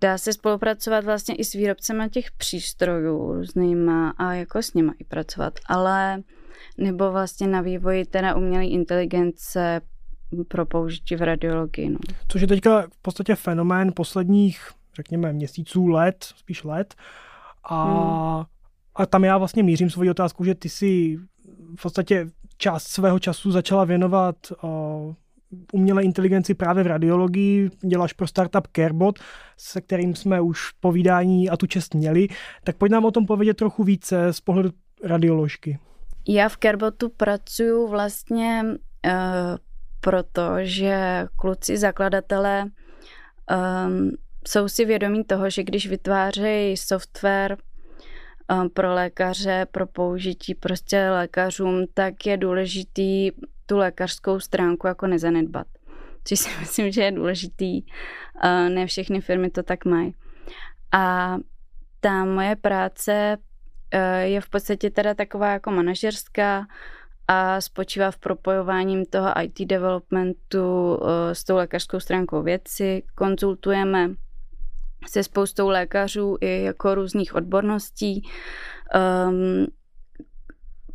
dá 0.00 0.18
se 0.18 0.32
spolupracovat 0.32 1.04
vlastně 1.04 1.34
i 1.34 1.44
s 1.44 1.52
výrobcemi 1.52 2.10
těch 2.10 2.32
přístrojů 2.32 3.34
různýma 3.34 4.10
a 4.10 4.32
jako 4.32 4.62
s 4.62 4.74
nimi 4.74 4.92
i 4.98 5.04
pracovat, 5.04 5.54
ale 5.66 6.22
nebo 6.78 7.12
vlastně 7.12 7.46
na 7.46 7.60
vývoji 7.60 8.04
teda 8.04 8.34
umělé 8.34 8.64
inteligence 8.64 9.80
pro 10.48 10.66
použití 10.66 11.16
v 11.16 11.22
radiologii. 11.22 11.90
No. 11.90 11.98
Což 12.28 12.40
je 12.40 12.48
teďka 12.48 12.82
v 12.82 13.02
podstatě 13.02 13.34
fenomén 13.34 13.92
posledních, 13.96 14.70
řekněme, 14.96 15.32
měsíců, 15.32 15.86
let, 15.86 16.24
spíš 16.36 16.64
let. 16.64 16.94
A, 17.64 17.84
hmm. 17.84 18.44
a 18.94 19.06
tam 19.06 19.24
já 19.24 19.38
vlastně 19.38 19.62
mířím 19.62 19.90
svoji 19.90 20.10
otázku, 20.10 20.44
že 20.44 20.54
ty 20.54 20.68
si 20.68 21.18
v 21.78 21.82
podstatě 21.82 22.30
část 22.60 22.88
svého 22.88 23.18
času 23.18 23.52
začala 23.52 23.84
věnovat 23.84 24.36
uh, 24.62 25.14
umělé 25.72 26.02
inteligenci 26.02 26.54
právě 26.54 26.84
v 26.84 26.86
radiologii, 26.86 27.70
děláš 27.86 28.12
pro 28.12 28.26
startup 28.26 28.68
Carebot, 28.76 29.18
se 29.56 29.80
kterým 29.80 30.14
jsme 30.14 30.40
už 30.40 30.70
povídání 30.80 31.50
a 31.50 31.56
tu 31.56 31.66
čest 31.66 31.94
měli, 31.94 32.28
tak 32.64 32.76
pojď 32.76 32.92
nám 32.92 33.04
o 33.04 33.10
tom 33.10 33.26
povědět 33.26 33.56
trochu 33.56 33.84
více 33.84 34.32
z 34.32 34.40
pohledu 34.40 34.70
radioložky. 35.04 35.78
Já 36.28 36.48
v 36.48 36.56
Carebotu 36.56 37.08
pracuji 37.08 37.88
vlastně 37.88 38.62
uh, 38.64 39.12
proto, 40.00 40.42
že 40.60 41.26
kluci 41.36 41.76
zakladatelé 41.76 42.64
um, 42.64 44.10
jsou 44.48 44.68
si 44.68 44.84
vědomí 44.84 45.24
toho, 45.24 45.50
že 45.50 45.64
když 45.64 45.88
vytvářejí 45.88 46.76
software 46.76 47.56
pro 48.72 48.94
lékaře, 48.94 49.66
pro 49.70 49.86
použití 49.86 50.54
prostě 50.54 51.10
lékařům, 51.10 51.84
tak 51.94 52.26
je 52.26 52.36
důležitý 52.36 53.30
tu 53.66 53.76
lékařskou 53.76 54.40
stránku 54.40 54.86
jako 54.86 55.06
nezanedbat. 55.06 55.66
Což 56.24 56.38
si 56.38 56.50
myslím, 56.60 56.92
že 56.92 57.02
je 57.02 57.12
důležitý. 57.12 57.82
Ne 58.68 58.86
všechny 58.86 59.20
firmy 59.20 59.50
to 59.50 59.62
tak 59.62 59.84
mají. 59.84 60.14
A 60.92 61.36
ta 62.00 62.24
moje 62.24 62.56
práce 62.56 63.38
Eh, 63.90 64.28
je 64.28 64.40
v 64.40 64.48
podstatě 64.48 64.90
teda 64.90 65.14
taková 65.14 65.52
jako 65.52 65.70
manažerská 65.70 66.66
a 67.28 67.60
spočívá 67.60 68.10
v 68.10 68.18
propojování 68.18 69.06
toho 69.06 69.42
IT 69.42 69.60
developmentu 69.60 70.98
eh, 71.02 71.34
s 71.34 71.44
tou 71.44 71.56
lékařskou 71.56 72.00
stránkou 72.00 72.42
věci. 72.42 73.02
Konzultujeme 73.14 74.10
se 75.08 75.22
spoustou 75.22 75.68
lékařů 75.68 76.36
i 76.40 76.62
jako 76.62 76.94
různých 76.94 77.34
odborností. 77.34 78.22
Um, 79.28 79.66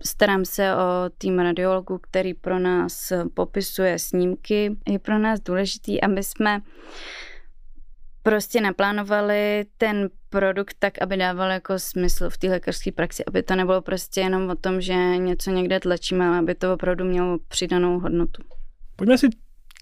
starám 0.05 0.45
se 0.45 0.75
o 0.75 1.09
tým 1.17 1.39
radiologů, 1.39 1.97
který 1.97 2.33
pro 2.33 2.59
nás 2.59 3.13
popisuje 3.33 3.99
snímky. 3.99 4.77
Je 4.89 4.99
pro 4.99 5.17
nás 5.17 5.39
důležitý, 5.39 6.01
aby 6.01 6.23
jsme 6.23 6.61
prostě 8.23 8.61
naplánovali 8.61 9.65
ten 9.77 10.09
produkt 10.29 10.75
tak, 10.79 11.01
aby 11.01 11.17
dával 11.17 11.51
jako 11.51 11.79
smysl 11.79 12.29
v 12.29 12.37
té 12.37 12.47
lékařské 12.47 12.91
praxi, 12.91 13.25
aby 13.25 13.43
to 13.43 13.55
nebylo 13.55 13.81
prostě 13.81 14.21
jenom 14.21 14.49
o 14.49 14.55
tom, 14.55 14.81
že 14.81 14.93
něco 15.17 15.51
někde 15.51 15.79
tlačíme, 15.79 16.27
ale 16.27 16.37
aby 16.37 16.55
to 16.55 16.73
opravdu 16.73 17.05
mělo 17.05 17.37
přidanou 17.47 17.99
hodnotu. 17.99 18.43
Pojďme 18.95 19.17
si 19.17 19.27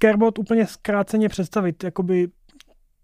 Carebot 0.02 0.40
úplně 0.40 0.68
zkráceně 0.68 1.30
představit, 1.30 1.84
jakoby 1.84 2.28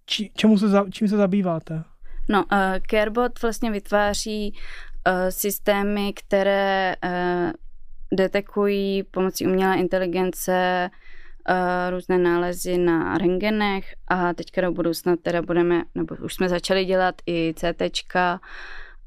či, 0.10 0.32
čemu 0.36 0.58
se, 0.58 0.68
za, 0.68 0.86
čím 0.92 1.08
se 1.08 1.18
zabýváte? 1.18 1.84
No, 2.30 2.44
uh, 2.44 2.58
Carebot 2.90 3.42
vlastně 3.42 3.72
vytváří 3.72 4.54
uh, 4.54 5.14
systémy, 5.30 6.14
které 6.14 6.96
uh, 7.04 7.52
detekují 8.18 9.04
pomocí 9.04 9.48
umělé 9.48 9.78
inteligence 9.78 10.90
uh, 11.50 11.56
různé 11.90 12.18
nálezy 12.18 12.78
na 12.78 13.18
rengenech 13.18 13.94
a 14.08 14.34
teďka 14.34 14.62
do 14.62 14.72
budoucna 14.72 15.16
teda 15.16 15.42
budeme, 15.42 15.84
nebo 15.96 16.16
už 16.16 16.34
jsme 16.34 16.50
začali 16.50 16.86
dělat 16.86 17.16
i 17.26 17.54
CT 17.56 18.14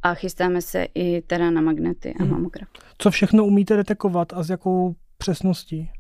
a 0.03 0.15
chystáme 0.15 0.63
se 0.63 0.87
i 0.95 1.23
teda 1.23 1.51
na 1.51 1.61
magnety 1.61 2.15
a 2.21 2.23
hmm. 2.23 2.33
mamograf. 2.33 2.69
Co 2.99 3.11
všechno 3.11 3.45
umíte 3.45 3.77
detekovat 3.77 4.33
a 4.33 4.43
s 4.43 4.51
jakou 4.51 4.95
přesností? 5.19 5.91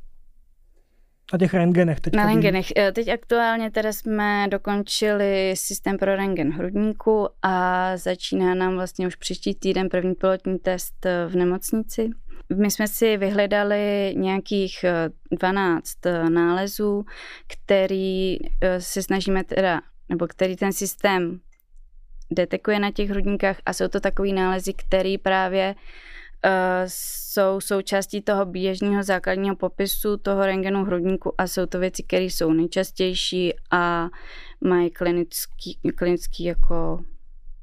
Na 1.33 1.39
těch 1.39 1.55
rengenech 1.55 2.01
teď. 2.01 2.15
Na 2.15 2.27
rengenech. 2.27 2.67
Eh, 2.77 2.93
teď 2.93 3.09
aktuálně 3.09 3.71
teda 3.71 3.93
jsme 3.93 4.47
dokončili 4.51 5.55
systém 5.57 5.99
pro 5.99 6.17
rengen 6.17 6.53
hrudníku 6.53 7.29
a 7.43 7.97
začíná 7.97 8.55
nám 8.55 8.75
vlastně 8.75 9.07
už 9.07 9.17
příští 9.17 9.55
týden 9.55 9.89
první 9.89 10.15
pilotní 10.15 10.59
test 10.59 11.07
v 11.29 11.37
nemocnici. 11.37 12.11
My 12.57 12.71
jsme 12.71 12.89
si 12.89 13.17
vyhledali 13.17 14.15
nějakých 14.17 14.85
12 15.31 16.07
eh, 16.07 16.11
eh, 16.11 16.31
nálezů, 16.31 17.05
který 17.47 18.37
eh, 18.61 18.81
se 18.81 19.03
snažíme 19.03 19.45
teda, 19.45 19.81
nebo 20.09 20.27
který 20.27 20.57
ten 20.57 20.73
systém 20.73 21.41
detekuje 22.31 22.79
na 22.79 22.91
těch 22.91 23.11
hrudníkách 23.11 23.57
a 23.67 23.73
jsou 23.73 23.89
to 23.89 24.01
takový 24.01 24.33
nálezy, 24.33 24.73
který 24.73 25.19
právě 25.19 25.75
uh, 25.75 25.83
jsou 26.87 27.61
součástí 27.61 28.20
toho 28.20 28.44
běžného 28.44 29.02
základního 29.02 29.56
popisu 29.56 30.16
toho 30.16 30.46
rengenu 30.46 30.84
hrudníku 30.84 31.34
a 31.38 31.46
jsou 31.46 31.66
to 31.66 31.78
věci, 31.78 32.02
které 32.02 32.25
jsou 32.25 32.52
nejčastější 32.52 33.52
a 33.70 34.08
mají 34.61 34.90
klinický, 34.90 35.78
klinický 35.96 36.44
jako, 36.44 37.04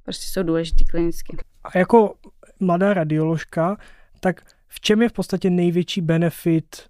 prostě 0.04 0.28
jsou 0.28 0.44
důležitý 0.44 0.86
klinicky. 0.86 1.38
A 1.64 1.78
jako 1.78 2.14
mladá 2.60 2.94
radioložka, 2.94 3.78
tak 4.20 4.42
v 4.68 4.80
čem 4.80 5.02
je 5.02 5.10
v 5.10 5.14
podstatě 5.14 5.50
největší 5.50 6.02
benefit 6.02 6.86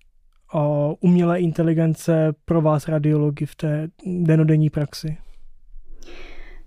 o 0.54 0.96
umělé 1.00 1.40
inteligence 1.40 2.34
pro 2.46 2.62
vás 2.62 2.88
radiology 2.88 3.46
v 3.46 3.56
té 3.56 3.88
denodenní 4.06 4.70
praxi? 4.70 5.18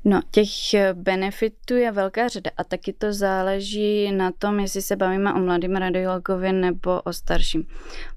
No, 0.04 0.20
těch 0.30 0.48
benefitů 0.92 1.74
je 1.76 1.92
velká 1.92 2.28
řada 2.28 2.50
a 2.56 2.64
taky 2.64 2.92
to 2.92 3.12
záleží 3.12 4.12
na 4.12 4.32
tom, 4.38 4.60
jestli 4.60 4.82
se 4.82 4.96
bavíme 4.96 5.34
o 5.34 5.38
mladým 5.38 5.76
radiologovi 5.76 6.52
nebo 6.52 7.00
o 7.02 7.12
starším. 7.12 7.64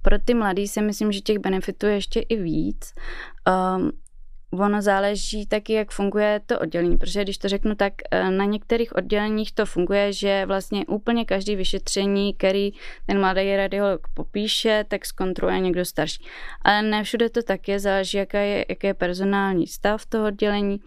Pro 0.02 0.20
ty 0.20 0.34
mladý 0.34 0.68
si 0.68 0.82
myslím, 0.82 1.12
že 1.12 1.22
těch 1.22 1.40
benefitů 1.40 1.86
je 1.86 1.94
ještě 1.94 2.20
i 2.20 2.36
víc. 2.36 2.94
Um, 3.78 3.92
ono 4.60 4.82
záleží 4.82 5.46
taky, 5.46 5.74
jak 5.74 5.92
funguje 5.92 6.42
to 6.46 6.60
oddělení, 6.60 6.98
protože 6.98 7.24
když 7.24 7.38
to 7.38 7.50
řeknu 7.50 7.76
tak, 7.76 7.94
eh, 8.12 8.32
na 8.32 8.46
některých 8.46 8.96
odděleních 8.96 9.52
to 9.52 9.66
funguje, 9.66 10.14
že 10.14 10.46
vlastně 10.46 10.86
úplně 10.86 11.26
každý 11.26 11.56
vyšetření, 11.56 12.34
který 12.34 12.72
ten 13.06 13.20
mladý 13.20 13.56
radiolog 13.56 14.08
popíše, 14.14 14.86
tak 14.88 15.06
zkontroluje 15.06 15.60
někdo 15.60 15.86
starší. 15.86 16.26
Ale 16.62 16.82
ne 16.82 17.04
všude 17.04 17.30
to 17.30 17.44
tak 17.44 17.68
je, 17.68 17.80
záleží, 17.80 18.18
jaká 18.18 18.40
je, 18.40 18.66
jaký 18.70 18.88
je 18.88 18.94
personální 18.94 19.68
stav 19.68 20.06
toho 20.06 20.28
oddělení. 20.28 20.80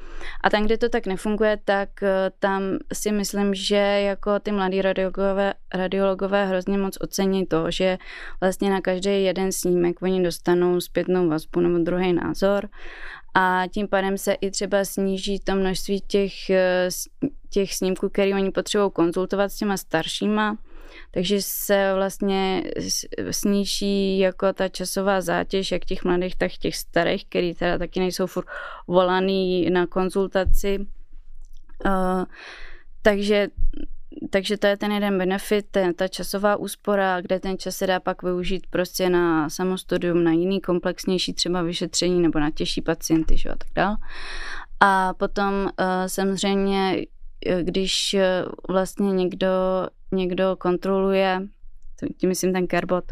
A 0.45 0.51
tam, 0.51 0.65
kde 0.65 0.79
to 0.79 0.89
tak 0.89 1.07
nefunguje, 1.07 1.59
tak 1.65 2.03
eh, 2.03 2.31
tam 2.39 2.63
si 2.93 3.13
myslím, 3.13 3.55
že 3.55 3.77
jako 3.77 4.39
ty 4.39 4.53
mladí 4.53 4.83
radiologové, 4.83 5.55
radiologové 5.75 6.47
hrozně 6.47 6.79
moc 6.79 6.99
ocení 7.01 7.47
to, 7.47 7.71
že 7.71 7.99
vlastně 8.41 8.71
na 8.71 8.81
každý 8.81 9.25
jeden 9.25 9.53
snímek 9.53 10.03
oni 10.03 10.23
dostanou 10.23 10.81
zpětnou 10.81 11.29
vazbu 11.29 11.61
nebo 11.61 11.79
druhý 11.79 12.13
názor 12.13 12.69
a 13.41 13.67
tím 13.71 13.89
pádem 13.89 14.19
se 14.19 14.33
i 14.33 14.51
třeba 14.51 14.85
sníží 14.85 15.39
to 15.41 15.55
množství 15.55 16.01
těch, 16.01 16.51
eh, 16.51 16.89
těch 17.51 17.75
snímků, 17.75 18.09
které 18.09 18.35
oni 18.35 18.51
potřebují 18.51 18.91
konzultovat 18.91 19.53
s 19.53 19.57
těma 19.57 19.77
staršíma, 19.77 20.59
takže 21.11 21.43
se 21.43 21.93
vlastně 21.95 22.63
sníží 23.31 24.19
jako 24.19 24.53
ta 24.53 24.69
časová 24.69 25.21
zátěž, 25.21 25.73
jak 25.73 25.85
těch 25.85 26.05
mladých, 26.05 26.37
tak 26.37 26.53
těch 26.53 26.77
starých, 26.77 27.25
který 27.25 27.55
teda 27.55 27.79
taky 27.79 28.01
nejsou 28.01 28.27
furt 28.27 28.47
volaný 28.89 29.71
na 29.71 29.87
konzultaci. 29.87 30.79
Uh, 31.87 32.25
takže 33.03 33.49
takže 34.31 34.57
to 34.57 34.67
je 34.67 34.77
ten 34.77 34.93
jeden 34.93 35.19
benefit, 35.19 35.67
ten, 35.71 35.95
ta 35.95 36.09
časová 36.09 36.57
úspora, 36.57 37.21
kde 37.21 37.41
ten 37.41 37.59
čas 37.59 37.77
se 37.77 37.87
dá 37.87 38.01
pak 38.01 38.23
využít 38.23 38.67
prostě 38.71 39.11
na 39.11 39.51
samostudium, 39.51 40.25
na 40.25 40.33
jiný 40.33 40.61
komplexnější 40.61 41.33
třeba 41.33 41.63
vyšetření 41.63 42.21
nebo 42.21 42.39
na 42.39 42.51
těžší 42.51 42.83
pacienty 42.83 43.37
že, 43.37 43.49
a 43.49 43.57
tak 43.57 43.69
dále. 43.75 43.97
A 44.81 45.15
potom 45.15 45.55
uh, 45.65 45.71
samozřejmě, 46.07 47.07
když 47.63 48.17
vlastně 48.69 49.13
někdo, 49.13 49.49
někdo 50.13 50.57
kontroluje, 50.59 51.41
tím 52.17 52.29
myslím 52.29 52.53
ten 52.53 52.67
Kerbot, 52.67 53.05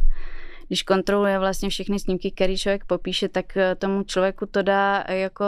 když 0.67 0.83
kontroluje 0.83 1.39
vlastně 1.39 1.69
všechny 1.69 1.99
snímky, 1.99 2.31
které 2.31 2.57
člověk 2.57 2.85
popíše, 2.85 3.29
tak 3.29 3.57
eh, 3.57 3.75
tomu 3.75 4.03
člověku 4.03 4.47
to 4.47 4.63
dá 4.63 5.05
jako 5.09 5.45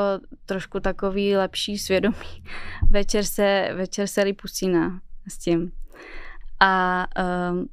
trošku 0.47 0.81
takový 0.81 1.37
lepší 1.37 1.79
svědomí. 1.79 2.45
Večer 2.91 3.25
se, 3.25 3.69
večer 3.75 4.07
se 4.07 4.23
lípusí 4.23 4.69
na 4.69 5.01
s 5.29 5.39
tím. 5.39 5.73
A 6.61 7.07
um, 7.51 7.69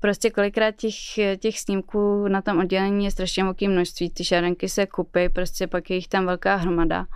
prostě 0.00 0.30
kolikrát 0.30 0.76
těch, 0.76 0.94
těch 1.38 1.60
snímků 1.60 2.28
na 2.28 2.42
tom 2.42 2.58
oddělení 2.58 3.04
je 3.04 3.10
strašně 3.10 3.44
velké 3.44 3.68
množství. 3.68 4.10
Ty 4.10 4.24
šarenky 4.24 4.68
se 4.68 4.86
kupy, 4.86 5.28
prostě 5.28 5.66
pak 5.66 5.90
je 5.90 5.96
jich 5.96 6.08
tam 6.08 6.26
velká 6.26 6.56
hromada. 6.56 7.06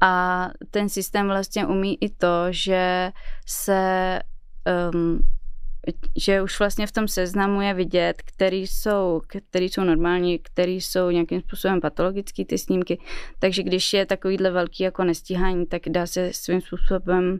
A 0.00 0.48
ten 0.70 0.88
systém 0.88 1.26
vlastně 1.26 1.66
umí 1.66 2.02
i 2.02 2.08
to, 2.08 2.46
že 2.50 3.12
se 3.46 4.20
um, 4.92 5.20
že 6.16 6.42
už 6.42 6.58
vlastně 6.58 6.86
v 6.86 6.92
tom 6.92 7.08
seznamu 7.08 7.60
je 7.60 7.74
vidět, 7.74 8.22
který 8.22 8.66
jsou, 8.66 9.22
který 9.50 9.68
jsou 9.68 9.84
normální, 9.84 10.38
který 10.38 10.80
jsou 10.80 11.10
nějakým 11.10 11.40
způsobem 11.40 11.80
patologický 11.80 12.44
ty 12.44 12.58
snímky. 12.58 12.98
Takže 13.38 13.62
když 13.62 13.92
je 13.92 14.06
takovýhle 14.06 14.50
velký 14.50 14.82
jako 14.82 15.04
nestíhání, 15.04 15.66
tak 15.66 15.82
dá 15.88 16.06
se 16.06 16.32
svým 16.32 16.60
způsobem 16.60 17.30
uh, 17.32 17.38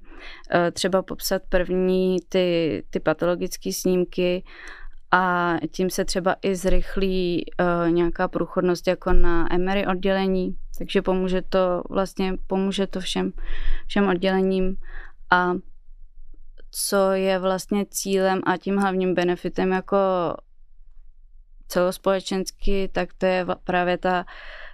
třeba 0.72 1.02
popsat 1.02 1.42
první 1.48 2.16
ty, 2.28 2.82
ty 2.90 3.00
patologické 3.00 3.72
snímky 3.72 4.44
a 5.10 5.56
tím 5.70 5.90
se 5.90 6.04
třeba 6.04 6.36
i 6.42 6.54
zrychlí 6.54 7.44
uh, 7.44 7.90
nějaká 7.90 8.28
průchodnost 8.28 8.86
jako 8.86 9.12
na 9.12 9.48
MRI 9.58 9.86
oddělení, 9.86 10.56
takže 10.78 11.02
pomůže 11.02 11.42
to 11.42 11.82
vlastně, 11.90 12.34
pomůže 12.46 12.86
to 12.86 13.00
všem, 13.00 13.32
všem 13.86 14.08
oddělením 14.08 14.76
a 15.30 15.54
co 16.74 17.12
je 17.12 17.38
vlastně 17.38 17.86
cílem 17.90 18.40
a 18.46 18.56
tím 18.56 18.76
hlavním 18.76 19.14
benefitem 19.14 19.72
jako 19.72 19.96
celospolečensky, 21.68 22.90
tak 22.92 23.08
to 23.18 23.26
je 23.26 23.46
právě 23.64 23.98
ta 23.98 24.24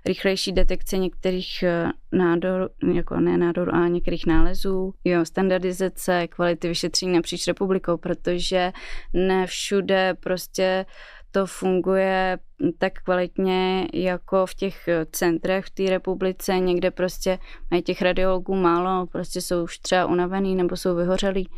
rychlejší 0.06 0.52
detekce 0.52 0.98
některých 0.98 1.62
eh, 1.62 1.88
nádorů, 2.12 2.68
jako 2.94 3.20
ne 3.20 3.38
nádorů, 3.38 3.74
ale 3.74 3.90
některých 3.90 4.26
nálezů, 4.26 4.94
jo, 5.04 5.24
standardizace, 5.24 6.26
kvality 6.28 6.68
vyšetření 6.68 7.12
napříč 7.12 7.46
republikou, 7.46 7.96
protože 7.96 8.72
ne 9.12 9.46
všude 9.46 10.14
prostě 10.20 10.86
to 11.30 11.46
funguje 11.46 12.38
tak 12.78 12.92
kvalitně 12.92 13.88
jako 13.94 14.46
v 14.46 14.54
těch 14.54 14.88
centrech 15.12 15.64
v 15.64 15.70
té 15.70 15.90
republice. 15.90 16.58
Někde 16.58 16.90
prostě 16.90 17.38
mají 17.70 17.82
těch 17.82 18.02
radiologů 18.02 18.54
málo, 18.54 19.06
prostě 19.06 19.40
jsou 19.40 19.64
už 19.64 19.78
třeba 19.78 20.06
unavený 20.06 20.54
nebo 20.54 20.76
jsou 20.76 20.94
vyhořelí. 20.96 21.48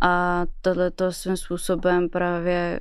A 0.00 0.44
tohle 0.60 0.90
to 0.90 1.12
svým 1.12 1.36
způsobem 1.36 2.08
právě 2.08 2.80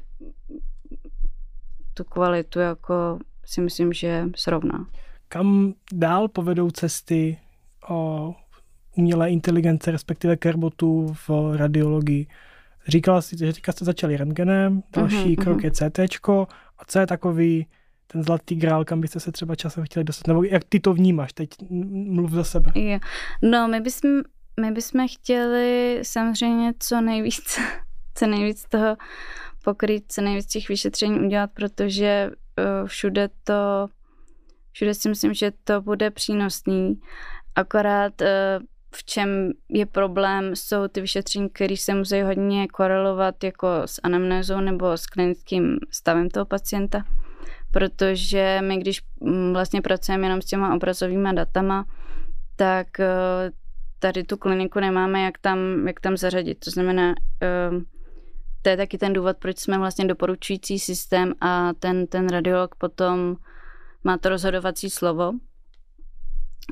tu 1.94 2.04
kvalitu 2.04 2.60
jako 2.60 3.20
si 3.46 3.62
myslím, 3.62 3.94
že 3.94 4.26
srovná. 4.36 4.88
Kam 5.28 5.74
dál 5.94 6.28
povedou 6.28 6.72
cesty 6.72 7.38
o 7.90 8.34
umělé 8.98 9.32
inteligence, 9.32 9.92
respektive 9.92 10.38
kerbotu 10.38 11.14
v 11.28 11.56
radiologii? 11.56 12.28
Říkala 12.88 13.22
si, 13.22 13.38
že 13.38 13.54
teďka 13.54 13.72
jste 13.72 13.86
začali 13.86 14.18
rentgenem, 14.18 14.84
další 14.96 15.16
uh-huh, 15.16 15.44
krok 15.44 15.58
uh-huh. 15.58 15.66
je 15.66 15.72
CT, 15.72 16.00
a 16.78 16.86
co 16.88 17.00
je 17.00 17.08
takový 17.08 17.68
ten 18.08 18.24
zlatý 18.24 18.56
grál, 18.56 18.86
kam 18.86 19.02
byste 19.02 19.20
se 19.20 19.32
třeba 19.32 19.56
časem 19.56 19.86
chtěli 19.86 20.04
dostat? 20.04 20.28
Nebo 20.28 20.44
jak 20.44 20.64
ty 20.64 20.80
to 20.80 20.94
vnímáš? 20.94 21.34
Teď 21.34 21.50
mluv 21.70 22.32
za 22.32 22.44
sebe. 22.44 22.72
Jo. 22.76 23.00
No, 23.42 23.68
my 23.68 23.82
bychom, 23.82 24.12
my 24.60 24.72
bychom 24.72 25.08
chtěli 25.08 26.00
samozřejmě 26.04 26.74
co 26.80 27.02
nejvíc, 27.02 27.60
co 28.16 28.28
nejvíc 28.28 28.66
toho 28.70 28.98
pokrýt, 29.64 30.06
co 30.08 30.22
nejvíc 30.22 30.46
těch 30.46 30.70
vyšetření 30.70 31.20
udělat, 31.20 31.50
protože 31.54 32.32
uh, 32.32 32.88
všude 32.88 33.30
to, 33.44 33.88
všude 34.72 34.94
si 34.94 35.10
myslím, 35.10 35.34
že 35.34 35.52
to 35.64 35.82
bude 35.82 36.12
přínosný. 36.12 37.02
Akorát 37.56 38.22
uh, 38.22 38.28
v 38.96 39.04
čem 39.04 39.52
je 39.70 39.86
problém, 39.86 40.56
jsou 40.56 40.88
ty 40.88 41.02
vyšetření, 41.02 41.50
které 41.50 41.78
se 41.78 41.94
musí 41.94 42.22
hodně 42.22 42.68
korelovat 42.68 43.44
jako 43.44 43.68
s 43.86 44.00
anamnézou 44.04 44.60
nebo 44.60 44.92
s 44.92 45.06
klinickým 45.06 45.78
stavem 45.92 46.30
toho 46.30 46.46
pacienta, 46.46 47.04
protože 47.72 48.60
my, 48.62 48.78
když 48.78 49.02
mm, 49.22 49.54
vlastně 49.54 49.82
pracujeme 49.82 50.26
jenom 50.26 50.42
s 50.42 50.46
těma 50.46 50.76
obrazovými 50.76 51.30
datama, 51.34 51.86
tak 52.56 53.00
eh, 53.00 53.52
tady 54.00 54.24
tu 54.24 54.38
kliniku 54.38 54.80
nemáme, 54.80 55.24
jak 55.24 55.38
tam, 55.38 55.88
jak 55.88 56.00
tam 56.00 56.18
zařadit. 56.18 56.60
To 56.60 56.72
znamená, 56.72 57.14
eh, 57.42 57.70
to 58.62 58.70
je 58.70 58.78
taky 58.78 58.98
ten 58.98 59.14
důvod, 59.14 59.38
proč 59.38 59.60
jsme 59.60 59.78
vlastně 59.78 60.06
doporučující 60.06 60.80
systém 60.80 61.34
a 61.42 61.74
ten, 61.80 62.08
ten 62.08 62.30
radiolog 62.30 62.76
potom 62.76 63.36
má 64.04 64.18
to 64.18 64.30
rozhodovací 64.30 64.90
slovo, 64.90 65.32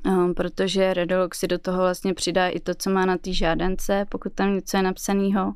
um, 0.05 0.33
protože 0.33 0.93
radiolog 0.93 1.35
si 1.35 1.47
do 1.47 1.59
toho 1.59 1.77
vlastně 1.77 2.13
přidá 2.13 2.47
i 2.47 2.59
to, 2.59 2.75
co 2.75 2.89
má 2.89 3.05
na 3.05 3.17
té 3.17 3.33
žádance, 3.33 4.05
pokud 4.09 4.33
tam 4.33 4.55
něco 4.55 4.77
je 4.77 4.83
napsaného. 4.83 5.53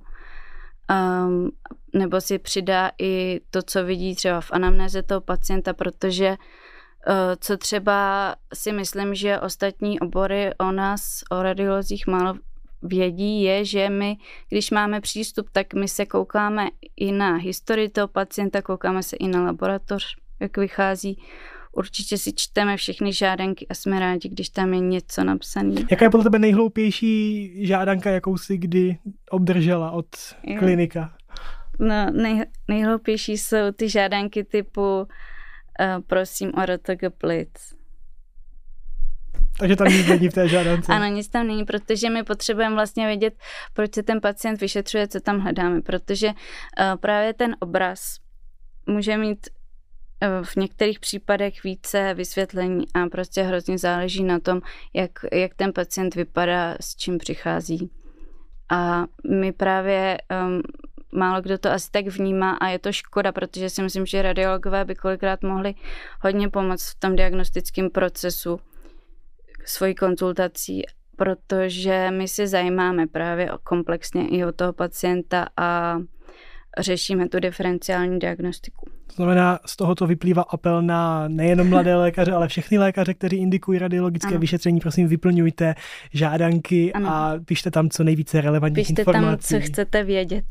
Um, 0.91 1.51
nebo 1.93 2.21
si 2.21 2.39
přidá 2.39 2.91
i 3.01 3.41
to, 3.51 3.61
co 3.61 3.85
vidí 3.85 4.15
třeba 4.15 4.41
v 4.41 4.51
anamnéze 4.51 5.03
toho 5.03 5.21
pacienta, 5.21 5.73
protože 5.73 6.29
uh, 6.29 6.35
co 7.39 7.57
třeba 7.57 8.35
si 8.53 8.71
myslím, 8.71 9.15
že 9.15 9.39
ostatní 9.39 9.99
obory 9.99 10.51
o 10.59 10.71
nás, 10.71 11.23
o 11.31 11.43
radiolozích 11.43 12.07
málo 12.07 12.33
vědí, 12.81 13.43
je, 13.43 13.65
že 13.65 13.89
my, 13.89 14.17
když 14.49 14.71
máme 14.71 15.01
přístup, 15.01 15.49
tak 15.51 15.73
my 15.73 15.87
se 15.87 16.05
koukáme 16.05 16.67
i 16.95 17.11
na 17.11 17.35
historii 17.35 17.89
toho 17.89 18.07
pacienta, 18.07 18.61
koukáme 18.61 19.03
se 19.03 19.15
i 19.15 19.27
na 19.27 19.43
laboratoř, 19.43 20.15
jak 20.39 20.57
vychází 20.57 21.23
určitě 21.75 22.17
si 22.17 22.33
čteme 22.33 22.77
všechny 22.77 23.13
žádanky 23.13 23.67
a 23.67 23.73
jsme 23.73 23.99
rádi, 23.99 24.29
když 24.29 24.49
tam 24.49 24.73
je 24.73 24.79
něco 24.79 25.23
napsané. 25.23 25.81
Jaká 25.91 26.05
je 26.05 26.09
podle 26.09 26.23
tebe 26.23 26.39
nejhloupější 26.39 27.51
žádanka, 27.67 28.09
jakou 28.09 28.37
jsi 28.37 28.57
kdy 28.57 28.97
obdržela 29.29 29.91
od 29.91 30.07
jo. 30.43 30.59
klinika? 30.59 31.13
No, 31.79 32.11
nej, 32.11 32.45
nejhloupější 32.67 33.37
jsou 33.37 33.71
ty 33.75 33.89
žádanky 33.89 34.43
typu 34.43 34.99
uh, 34.99 35.07
prosím 36.07 36.51
o 36.55 36.65
RTG 36.65 37.09
plic. 37.17 37.49
Takže 39.59 39.75
tam 39.75 39.87
nic 39.87 40.07
není 40.07 40.29
v 40.29 40.33
té 40.33 40.47
žádance. 40.55 40.91
ano, 40.91 41.05
nic 41.05 41.27
tam 41.27 41.47
není, 41.47 41.65
protože 41.65 42.09
my 42.09 42.23
potřebujeme 42.23 42.75
vlastně 42.75 43.07
vědět, 43.07 43.33
proč 43.73 43.93
se 43.93 44.03
ten 44.03 44.21
pacient 44.21 44.61
vyšetřuje, 44.61 45.07
co 45.07 45.19
tam 45.19 45.39
hledáme, 45.39 45.81
protože 45.81 46.27
uh, 46.27 46.35
právě 46.99 47.33
ten 47.33 47.55
obraz 47.59 48.17
může 48.87 49.17
mít 49.17 49.47
v 50.43 50.55
některých 50.55 50.99
případech 50.99 51.63
více 51.63 52.13
vysvětlení 52.13 52.85
a 52.93 53.07
prostě 53.07 53.41
hrozně 53.41 53.77
záleží 53.77 54.23
na 54.23 54.39
tom, 54.39 54.61
jak, 54.93 55.11
jak 55.33 55.53
ten 55.53 55.73
pacient 55.73 56.15
vypadá, 56.15 56.75
s 56.79 56.95
čím 56.95 57.17
přichází. 57.17 57.91
A 58.71 59.05
my 59.31 59.51
právě 59.51 60.17
um, 60.45 60.61
málo 61.11 61.41
kdo 61.41 61.57
to 61.57 61.71
asi 61.71 61.91
tak 61.91 62.07
vnímá 62.07 62.51
a 62.51 62.67
je 62.67 62.79
to 62.79 62.91
škoda, 62.91 63.31
protože 63.31 63.69
si 63.69 63.83
myslím, 63.83 64.05
že 64.05 64.21
radiologové 64.21 64.85
by 64.85 64.95
kolikrát 64.95 65.43
mohli 65.43 65.75
hodně 66.21 66.49
pomoct 66.49 66.89
v 66.89 66.99
tom 66.99 67.15
diagnostickém 67.15 67.89
procesu 67.89 68.59
svojí 69.65 69.95
konzultací, 69.95 70.83
protože 71.15 72.11
my 72.11 72.27
si 72.27 72.47
zajímáme 72.47 73.07
právě 73.07 73.49
komplexně 73.63 74.27
i 74.27 74.45
o 74.45 74.51
toho 74.51 74.73
pacienta 74.73 75.47
a 75.57 75.99
řešíme 76.79 77.29
tu 77.29 77.39
diferenciální 77.39 78.19
diagnostiku. 78.19 78.94
To 79.07 79.13
znamená, 79.15 79.59
z 79.65 79.75
tohoto 79.75 80.07
vyplývá 80.07 80.41
apel 80.41 80.81
na 80.81 81.27
nejenom 81.27 81.69
mladé 81.69 81.95
lékaře, 81.95 82.31
ale 82.31 82.47
všechny 82.47 82.77
lékaře, 82.77 83.13
kteří 83.13 83.37
indikují 83.37 83.79
radiologické 83.79 84.29
ano. 84.29 84.39
vyšetření. 84.39 84.79
Prosím, 84.79 85.07
vyplňujte 85.07 85.75
žádanky 86.13 86.93
ano. 86.93 87.09
a 87.09 87.33
pište 87.45 87.71
tam 87.71 87.89
co 87.89 88.03
nejvíce 88.03 88.41
relevantních 88.41 88.87
pište 88.87 89.01
informací. 89.01 89.37
Pište 89.37 89.55
tam, 89.55 89.61
co 89.61 89.71
chcete 89.71 90.03
vědět, 90.03 90.45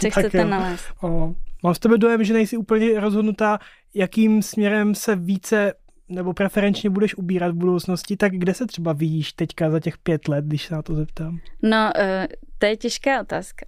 co 0.00 0.10
chcete 0.20 0.44
nalézt. 0.44 0.84
O, 1.02 1.34
mám 1.62 1.74
z 1.74 1.78
tebe 1.78 1.98
dojem, 1.98 2.24
že 2.24 2.32
nejsi 2.32 2.56
úplně 2.56 3.00
rozhodnutá, 3.00 3.58
jakým 3.94 4.42
směrem 4.42 4.94
se 4.94 5.16
více 5.16 5.72
nebo 6.08 6.32
preferenčně 6.32 6.90
budeš 6.90 7.14
ubírat 7.14 7.52
v 7.52 7.58
budoucnosti, 7.58 8.16
tak 8.16 8.32
kde 8.32 8.54
se 8.54 8.66
třeba 8.66 8.92
vidíš 8.92 9.32
teďka 9.32 9.70
za 9.70 9.80
těch 9.80 9.98
pět 9.98 10.28
let, 10.28 10.44
když 10.44 10.66
se 10.66 10.74
na 10.74 10.82
to 10.82 10.94
zeptám? 10.94 11.38
No, 11.62 11.90
eh, 11.96 12.28
to 12.58 12.66
je 12.66 12.76
těžká 12.76 13.20
otázka. 13.20 13.66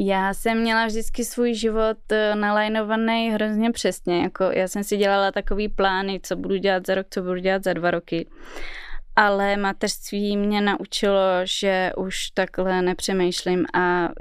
Já 0.00 0.34
jsem 0.34 0.60
měla 0.60 0.86
vždycky 0.86 1.24
svůj 1.24 1.54
život 1.54 1.98
eh, 2.12 2.34
nalajnovaný 2.34 3.30
hrozně 3.30 3.70
přesně. 3.70 4.22
Jako 4.22 4.44
já 4.44 4.68
jsem 4.68 4.84
si 4.84 4.96
dělala 4.96 5.32
takový 5.32 5.68
plány, 5.68 6.20
co 6.22 6.36
budu 6.36 6.56
dělat 6.56 6.86
za 6.86 6.94
rok, 6.94 7.06
co 7.10 7.22
budu 7.22 7.40
dělat 7.40 7.64
za 7.64 7.72
dva 7.72 7.90
roky. 7.90 8.28
ale 9.16 9.56
mateřství 9.56 10.36
mě 10.36 10.60
naučilo, 10.60 11.22
že 11.44 11.90
už 11.96 12.30
takhle 12.30 12.82
nepřemýšlím 12.82 13.64
a 13.74 14.08
uh, 14.08 14.14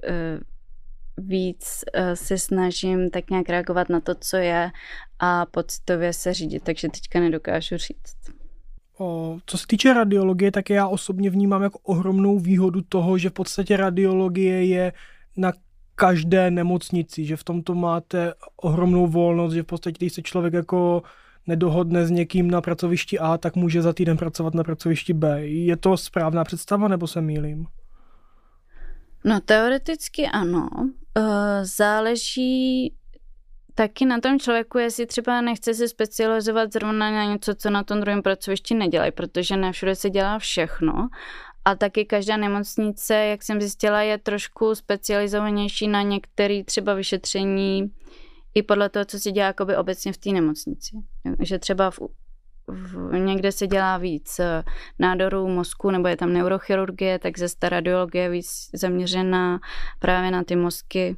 víc 1.18 1.84
uh, 1.98 2.14
se 2.14 2.38
snažím 2.38 3.10
tak 3.10 3.30
nějak 3.30 3.50
reagovat 3.50 3.90
na 3.90 4.00
to, 4.00 4.16
co 4.16 4.38
je 4.38 4.72
a 5.20 5.46
pocitově 5.46 6.14
se 6.14 6.34
řídit, 6.34 6.64
takže 6.64 6.90
teďka 6.90 7.20
nedokážu 7.20 7.78
říct. 7.78 8.16
O, 9.00 9.38
co 9.46 9.58
se 9.58 9.68
týče 9.68 9.94
radiologie, 9.94 10.52
tak 10.52 10.70
já 10.70 10.88
osobně 10.88 11.30
vnímám 11.30 11.64
jako 11.64 11.80
ohromnou 11.84 12.40
výhodu 12.40 12.82
toho, 12.82 13.18
že 13.18 13.30
v 13.30 13.34
podstatě 13.34 13.78
radiologie 13.78 14.66
je 14.66 14.94
na 15.38 15.52
každé 16.00 16.52
nemocnici, 16.52 17.26
že 17.26 17.36
v 17.38 17.44
tomto 17.44 17.76
máte 17.76 18.34
ohromnou 18.62 19.08
volnost, 19.08 19.54
že 19.54 19.64
v 19.64 19.66
podstatě, 19.66 19.98
když 19.98 20.14
se 20.14 20.22
člověk 20.22 20.54
jako 20.54 21.04
nedohodne 21.48 22.06
s 22.06 22.12
někým 22.12 22.52
na 22.52 22.62
pracovišti 22.62 23.20
A, 23.20 23.38
tak 23.38 23.56
může 23.56 23.82
za 23.82 23.94
týden 23.94 24.18
pracovat 24.18 24.54
na 24.54 24.64
pracovišti 24.64 25.14
B. 25.14 25.48
Je 25.48 25.78
to 25.78 25.98
správná 25.98 26.44
představa, 26.44 26.88
nebo 26.88 27.08
se 27.08 27.22
mýlím? 27.22 27.66
No 29.26 29.40
teoreticky 29.40 30.28
ano. 30.28 30.70
Eh, 31.18 31.66
záleží 31.66 32.94
taky 33.78 34.06
na 34.06 34.20
tom 34.20 34.40
člověku, 34.40 34.78
jestli 34.78 35.06
třeba 35.06 35.42
nechce 35.42 35.74
se 35.74 35.88
specializovat 35.88 36.74
zrovna 36.74 37.12
na 37.12 37.24
něco, 37.26 37.56
co 37.56 37.70
na 37.70 37.84
tom 37.84 38.00
druhém 38.00 38.22
pracovišti 38.22 38.76
nedělají, 38.76 39.12
protože 39.12 39.58
ne 39.58 39.72
všude 39.72 39.96
se 39.96 40.10
dělá 40.10 40.40
všechno. 40.40 41.10
A 41.68 41.76
taky 41.76 42.06
každá 42.06 42.38
nemocnice, 42.38 43.16
jak 43.16 43.44
jsem 43.44 43.62
zjistila, 43.62 44.02
je 44.02 44.18
trošku 44.18 44.76
specializovanější 44.76 45.88
na 45.88 46.02
některé 46.02 46.64
třeba 46.64 46.94
vyšetření 46.94 47.92
i 48.54 48.64
podle 48.64 48.90
toho, 48.90 49.06
co 49.06 49.20
se 49.20 49.32
dělá 49.32 49.48
jakoby 49.48 49.78
obecně 49.78 50.14
v 50.14 50.18
té 50.18 50.30
nemocnici. 50.30 50.98
Že 51.40 51.60
třeba 51.60 51.92
v, 51.92 52.00
v, 52.68 53.18
někde 53.20 53.52
se 53.52 53.68
dělá 53.68 53.98
víc 53.98 54.40
eh, 54.40 54.64
nádorů 55.00 55.48
mozku, 55.48 55.92
nebo 55.92 56.08
je 56.08 56.18
tam 56.18 56.34
neurochirurgie, 56.34 57.20
tak 57.20 57.40
ze 57.40 57.48
radiologie 57.64 58.24
je 58.24 58.30
víc 58.30 58.70
zaměřená 58.74 59.60
právě 60.00 60.32
na 60.32 60.44
ty 60.44 60.56
mozky. 60.56 61.18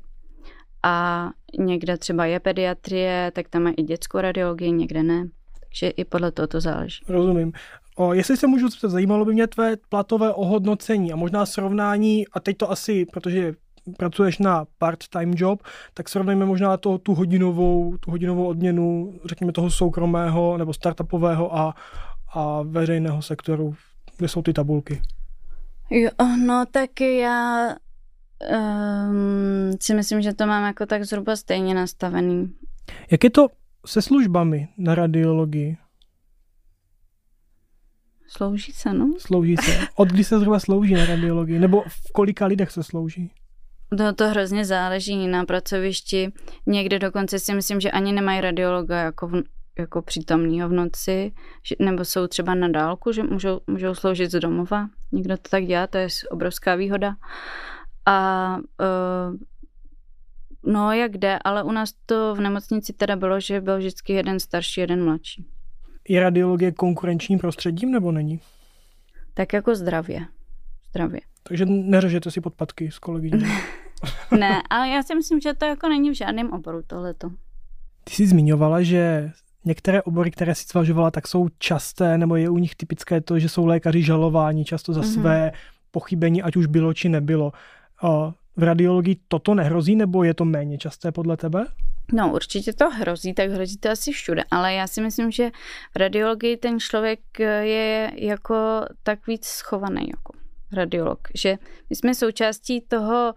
A 0.84 1.30
někde 1.60 1.98
třeba 1.98 2.26
je 2.26 2.40
pediatrie, 2.40 3.32
tak 3.36 3.50
tam 3.50 3.68
je 3.68 3.74
i 3.74 3.84
dětskou 3.84 4.18
radiologii, 4.18 4.72
někde 4.72 5.04
ne. 5.04 5.30
Takže 5.60 5.90
i 5.90 6.06
podle 6.06 6.32
toho 6.32 6.48
to 6.48 6.62
záleží. 6.62 7.06
Rozumím. 7.08 7.52
O, 8.00 8.14
jestli 8.14 8.38
se 8.38 8.48
můžu 8.48 8.70
zeptat, 8.70 8.92
zajímalo 8.92 9.26
by 9.26 9.34
mě 9.34 9.48
tvé 9.48 9.78
platové 9.90 10.34
ohodnocení 10.34 11.14
a 11.14 11.16
možná 11.16 11.46
srovnání, 11.46 12.28
a 12.28 12.40
teď 12.40 12.58
to 12.58 12.72
asi, 12.72 13.06
protože 13.06 13.54
pracuješ 13.98 14.38
na 14.38 14.66
part-time 14.78 15.34
job, 15.36 15.62
tak 15.94 16.10
srovnejme 16.10 16.46
možná 16.46 16.78
to, 16.78 16.98
tu 16.98 17.14
hodinovou, 17.14 17.98
tu 17.98 18.12
hodinovou 18.12 18.48
odměnu, 18.48 19.14
řekněme 19.26 19.52
toho 19.52 19.72
soukromého 19.72 20.58
nebo 20.58 20.74
startupového 20.74 21.58
a, 21.58 21.76
a 22.34 22.62
veřejného 22.62 23.22
sektoru, 23.22 23.76
kde 24.18 24.28
jsou 24.28 24.42
ty 24.42 24.54
tabulky. 24.54 25.02
Jo, 25.90 26.10
no 26.46 26.66
tak 26.72 27.02
já 27.02 27.70
um, 27.70 29.72
si 29.82 29.96
myslím, 29.96 30.22
že 30.22 30.34
to 30.34 30.46
mám 30.46 30.64
jako 30.64 30.86
tak 30.86 31.04
zhruba 31.04 31.36
stejně 31.36 31.74
nastavený. 31.74 32.54
Jak 33.12 33.24
je 33.24 33.30
to 33.30 33.48
se 33.86 34.02
službami 34.02 34.68
na 34.78 34.96
radiologii? 34.96 35.78
Slouží 38.30 38.72
se, 38.72 38.94
no? 38.94 39.14
Slouží 39.18 39.56
se. 39.58 39.88
Od 39.96 40.08
kdy 40.08 40.24
se 40.24 40.40
zhruba 40.40 40.60
slouží 40.60 40.94
na 40.94 41.06
radiologii? 41.06 41.60
Nebo 41.60 41.84
v 41.88 42.12
kolika 42.14 42.46
lidech 42.46 42.72
se 42.72 42.84
slouží? 42.84 43.32
No 43.92 44.14
to 44.14 44.28
hrozně 44.28 44.66
záleží 44.66 45.28
na 45.28 45.46
pracovišti. 45.46 46.32
Někde 46.66 47.00
dokonce 47.00 47.40
si 47.40 47.54
myslím, 47.54 47.80
že 47.80 47.92
ani 47.92 48.14
nemají 48.14 48.42
radiologa 48.42 49.02
jako, 49.02 49.28
v, 49.28 49.44
jako 49.80 50.02
přítomního 50.02 50.70
v 50.70 50.74
noci, 50.74 51.32
že, 51.64 51.76
nebo 51.80 52.06
jsou 52.06 52.28
třeba 52.28 52.56
na 52.56 52.68
dálku, 52.68 53.12
že 53.12 53.24
můžou, 53.24 53.60
můžou 53.68 53.96
sloužit 53.96 54.32
z 54.32 54.40
domova. 54.40 54.90
Někdo 55.12 55.38
to 55.38 55.50
tak 55.50 55.66
dělá, 55.66 55.88
to 55.88 55.98
je 55.98 56.08
obrovská 56.32 56.76
výhoda. 56.76 57.16
A 58.06 58.58
uh, 58.58 59.38
no 60.64 60.94
jak 60.94 61.18
jde, 61.18 61.40
ale 61.44 61.64
u 61.64 61.72
nás 61.72 61.94
to 62.06 62.36
v 62.36 62.42
nemocnici 62.42 62.94
teda 62.94 63.16
bylo, 63.16 63.40
že 63.40 63.62
byl 63.62 63.78
vždycky 63.78 64.14
jeden 64.14 64.40
starší, 64.40 64.82
jeden 64.82 65.04
mladší. 65.04 65.46
Je 66.10 66.20
radiologie 66.20 66.72
konkurenčním 66.72 67.40
prostředím 67.40 67.92
nebo 67.92 68.12
není? 68.12 68.40
Tak 69.34 69.54
jako 69.54 69.76
zdravě. 69.76 70.20
Zdravě. 70.90 71.20
Takže 71.44 71.66
neřežete 71.66 72.32
si 72.32 72.42
podpatky 72.42 72.92
s 72.92 73.00
kolegyní. 73.00 73.44
ne, 74.40 74.62
ale 74.70 74.90
já 74.90 75.04
si 75.04 75.16
myslím, 75.16 75.42
že 75.42 75.54
to 75.54 75.66
jako 75.66 75.90
není 75.90 76.10
v 76.10 76.18
žádném 76.18 76.54
oboru 76.54 76.82
tohleto. 76.88 77.30
Ty 78.04 78.14
jsi 78.14 78.28
zmiňovala, 78.28 78.82
že 78.82 79.32
některé 79.66 80.02
obory, 80.02 80.32
které 80.32 80.56
si 80.56 80.66
zvažovala, 80.72 81.12
tak 81.12 81.28
jsou 81.28 81.48
časté, 81.60 82.18
nebo 82.18 82.36
je 82.36 82.50
u 82.50 82.58
nich 82.58 82.76
typické 82.76 83.22
to, 83.22 83.40
že 83.40 83.50
jsou 83.50 83.66
lékaři 83.66 84.04
žalováni 84.04 84.66
často 84.66 84.94
za 84.94 85.02
mm-hmm. 85.02 85.14
své 85.14 85.52
pochybení, 85.92 86.44
ať 86.44 86.56
už 86.56 86.66
bylo 86.66 86.94
či 86.94 87.10
nebylo. 87.10 87.52
V 88.60 88.64
radiologii 88.64 89.20
toto 89.28 89.56
nehrozí, 89.56 89.96
nebo 89.96 90.24
je 90.24 90.34
to 90.34 90.46
méně 90.46 90.78
časté 90.78 91.12
podle 91.12 91.38
tebe? 91.38 91.66
No, 92.14 92.34
určitě 92.34 92.74
to 92.74 92.90
hrozí, 92.90 93.34
tak 93.34 93.50
hrozí 93.50 93.78
to 93.78 93.90
asi 93.90 94.12
všude, 94.12 94.44
ale 94.52 94.74
já 94.74 94.88
si 94.88 95.02
myslím, 95.02 95.32
že 95.32 95.52
v 95.94 95.96
radiologii 95.96 96.58
ten 96.58 96.80
člověk 96.80 97.20
je 97.62 98.12
jako 98.16 98.56
tak 99.04 99.28
víc 99.28 99.46
schovaný 99.46 100.02
jako 100.10 100.34
radiolog, 100.74 101.20
že 101.36 101.58
my 101.90 101.96
jsme 101.96 102.16
součástí 102.16 102.82
toho 102.82 103.34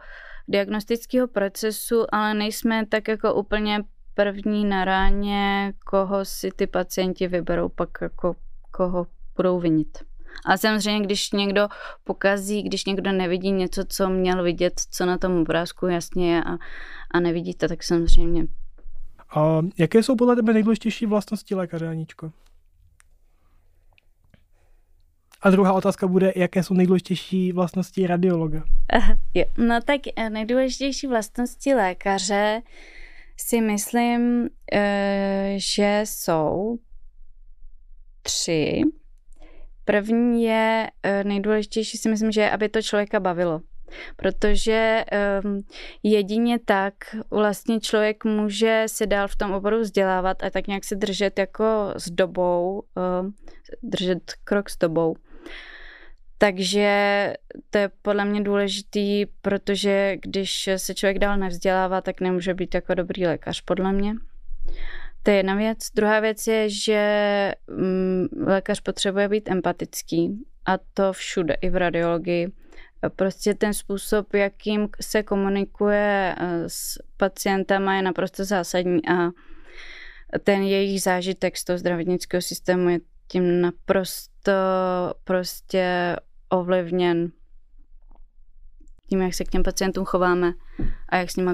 diagnostického 0.48 1.28
procesu, 1.28 2.04
ale 2.12 2.34
nejsme 2.34 2.86
tak 2.86 3.08
jako 3.08 3.34
úplně 3.34 3.84
první 4.14 4.64
na 4.64 4.84
ráně, 4.84 5.72
koho 5.86 6.24
si 6.24 6.50
ty 6.56 6.66
pacienti 6.66 7.28
vyberou, 7.28 7.68
pak 7.68 7.88
jako 8.00 8.36
koho 8.70 9.06
budou 9.36 9.60
vinit. 9.60 9.98
A 10.46 10.56
samozřejmě, 10.56 11.06
když 11.06 11.32
někdo 11.32 11.68
pokazí, 12.04 12.62
když 12.62 12.84
někdo 12.84 13.12
nevidí 13.12 13.52
něco, 13.52 13.84
co 13.88 14.10
měl 14.10 14.42
vidět, 14.42 14.80
co 14.90 15.06
na 15.06 15.18
tom 15.18 15.36
obrázku 15.40 15.86
jasně 15.86 16.34
je 16.34 16.44
a, 16.44 16.58
a 17.10 17.20
nevidí 17.20 17.54
to, 17.54 17.68
tak 17.68 17.82
samozřejmě. 17.82 18.46
A 19.36 19.60
jaké 19.78 20.02
jsou 20.02 20.16
podle 20.16 20.36
tebe 20.36 20.52
nejdůležitější 20.52 21.06
vlastnosti 21.06 21.54
lékaře, 21.54 21.88
Aničko? 21.88 22.32
A 25.42 25.50
druhá 25.50 25.72
otázka 25.72 26.06
bude, 26.06 26.32
jaké 26.36 26.62
jsou 26.62 26.74
nejdůležitější 26.74 27.52
vlastnosti 27.52 28.06
radiologa? 28.06 28.64
No 29.58 29.80
tak 29.80 30.00
eh, 30.16 30.30
nejdůležitější 30.30 31.06
vlastnosti 31.06 31.74
lékaře 31.74 32.62
si 33.36 33.60
myslím, 33.60 34.48
eh, 34.72 35.54
že 35.56 36.00
jsou 36.04 36.78
tři. 38.22 38.82
První 39.84 40.44
je 40.44 40.90
eh, 41.02 41.24
nejdůležitější, 41.24 41.98
si 41.98 42.08
myslím, 42.08 42.32
že 42.32 42.50
aby 42.50 42.68
to 42.68 42.82
člověka 42.82 43.20
bavilo. 43.20 43.60
Protože 44.16 45.04
um, 45.44 45.62
jedině 46.02 46.58
tak 46.64 46.94
vlastně 47.30 47.80
člověk 47.80 48.24
může 48.24 48.84
se 48.86 49.06
dál 49.06 49.28
v 49.28 49.36
tom 49.36 49.52
oboru 49.52 49.80
vzdělávat 49.80 50.42
a 50.42 50.50
tak 50.50 50.66
nějak 50.66 50.84
se 50.84 50.94
držet 50.94 51.38
jako 51.38 51.94
s 51.96 52.10
dobou, 52.10 52.82
um, 53.20 53.34
držet 53.82 54.32
krok 54.44 54.70
s 54.70 54.78
dobou. 54.78 55.16
Takže 56.38 57.32
to 57.70 57.78
je 57.78 57.90
podle 58.02 58.24
mě 58.24 58.40
důležitý, 58.40 59.26
protože 59.26 60.16
když 60.22 60.68
se 60.76 60.94
člověk 60.94 61.18
dál 61.18 61.36
nevzdělává, 61.36 62.00
tak 62.00 62.20
nemůže 62.20 62.54
být 62.54 62.74
jako 62.74 62.94
dobrý 62.94 63.26
lékař, 63.26 63.60
podle 63.60 63.92
mě. 63.92 64.14
To 65.22 65.30
je 65.30 65.36
jedna 65.36 65.54
věc. 65.54 65.78
Druhá 65.94 66.20
věc 66.20 66.46
je, 66.46 66.70
že 66.70 67.52
mm, 67.70 68.26
lékař 68.46 68.80
potřebuje 68.80 69.28
být 69.28 69.48
empatický 69.48 70.44
a 70.66 70.78
to 70.94 71.12
všude, 71.12 71.54
i 71.54 71.70
v 71.70 71.76
radiologii. 71.76 72.52
Prostě 73.16 73.54
ten 73.54 73.74
způsob, 73.74 74.34
jakým 74.34 74.88
se 75.00 75.22
komunikuje 75.22 76.34
eh, 76.38 76.68
s 76.68 76.98
pacientama, 77.16 77.96
je 77.96 78.02
naprosto 78.02 78.44
zásadní 78.44 79.08
a 79.08 79.30
ten 80.44 80.62
jejich 80.62 81.02
zážitek 81.02 81.56
z 81.56 81.64
toho 81.64 81.78
zdravotnického 81.78 82.42
systému 82.42 82.88
je 82.88 82.98
tím 83.28 83.60
naprosto 83.60 84.52
prostě 85.24 86.16
ovlivněn 86.48 87.32
tím, 89.08 89.22
jak 89.22 89.34
se 89.34 89.44
k 89.44 89.48
těm 89.48 89.62
pacientům 89.62 90.04
chováme 90.04 90.52
a 91.08 91.16
jak 91.16 91.30
s 91.30 91.36
nimi 91.36 91.50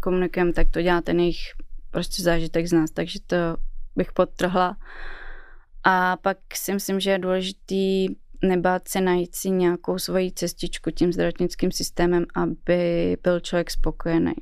komunikujeme, 0.00 0.52
tak 0.52 0.70
to 0.70 0.82
dělá 0.82 1.00
ten 1.00 1.20
jejich 1.20 1.38
prostě 1.92 2.22
zážitek 2.22 2.66
z 2.66 2.72
nás, 2.72 2.90
takže 2.90 3.18
to 3.26 3.36
bych 3.96 4.12
podtrhla. 4.12 4.76
A 5.84 6.16
pak 6.16 6.38
si 6.54 6.72
myslím, 6.72 7.00
že 7.00 7.10
je 7.10 7.18
důležitý 7.18 8.08
nebát 8.42 8.88
se 8.88 9.00
najít 9.00 9.34
si 9.34 9.50
nějakou 9.50 9.98
svoji 9.98 10.32
cestičku 10.32 10.90
tím 10.90 11.12
zdravotnickým 11.12 11.72
systémem, 11.72 12.24
aby 12.34 13.16
byl 13.22 13.40
člověk 13.40 13.70
spokojený. 13.70 14.32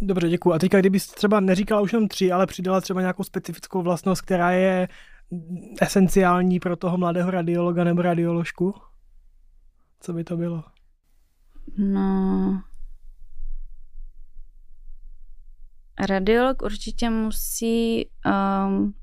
Dobře, 0.00 0.28
děkuji. 0.28 0.52
A 0.52 0.58
teďka, 0.58 0.80
kdybyste 0.80 1.16
třeba 1.16 1.40
neříkala 1.40 1.80
už 1.80 1.92
jenom 1.92 2.08
tři, 2.08 2.32
ale 2.32 2.46
přidala 2.46 2.80
třeba 2.80 3.00
nějakou 3.00 3.22
specifickou 3.24 3.82
vlastnost, 3.82 4.22
která 4.22 4.50
je 4.50 4.88
esenciální 5.80 6.60
pro 6.60 6.76
toho 6.76 6.98
mladého 6.98 7.30
radiologa 7.30 7.84
nebo 7.84 8.02
radioložku? 8.02 8.74
Co 10.00 10.12
by 10.12 10.24
to 10.24 10.36
bylo? 10.36 10.64
No... 11.78 12.62
Radiolog 16.00 16.62
určitě 16.62 17.10
musí 17.10 18.08
um, 18.66 18.94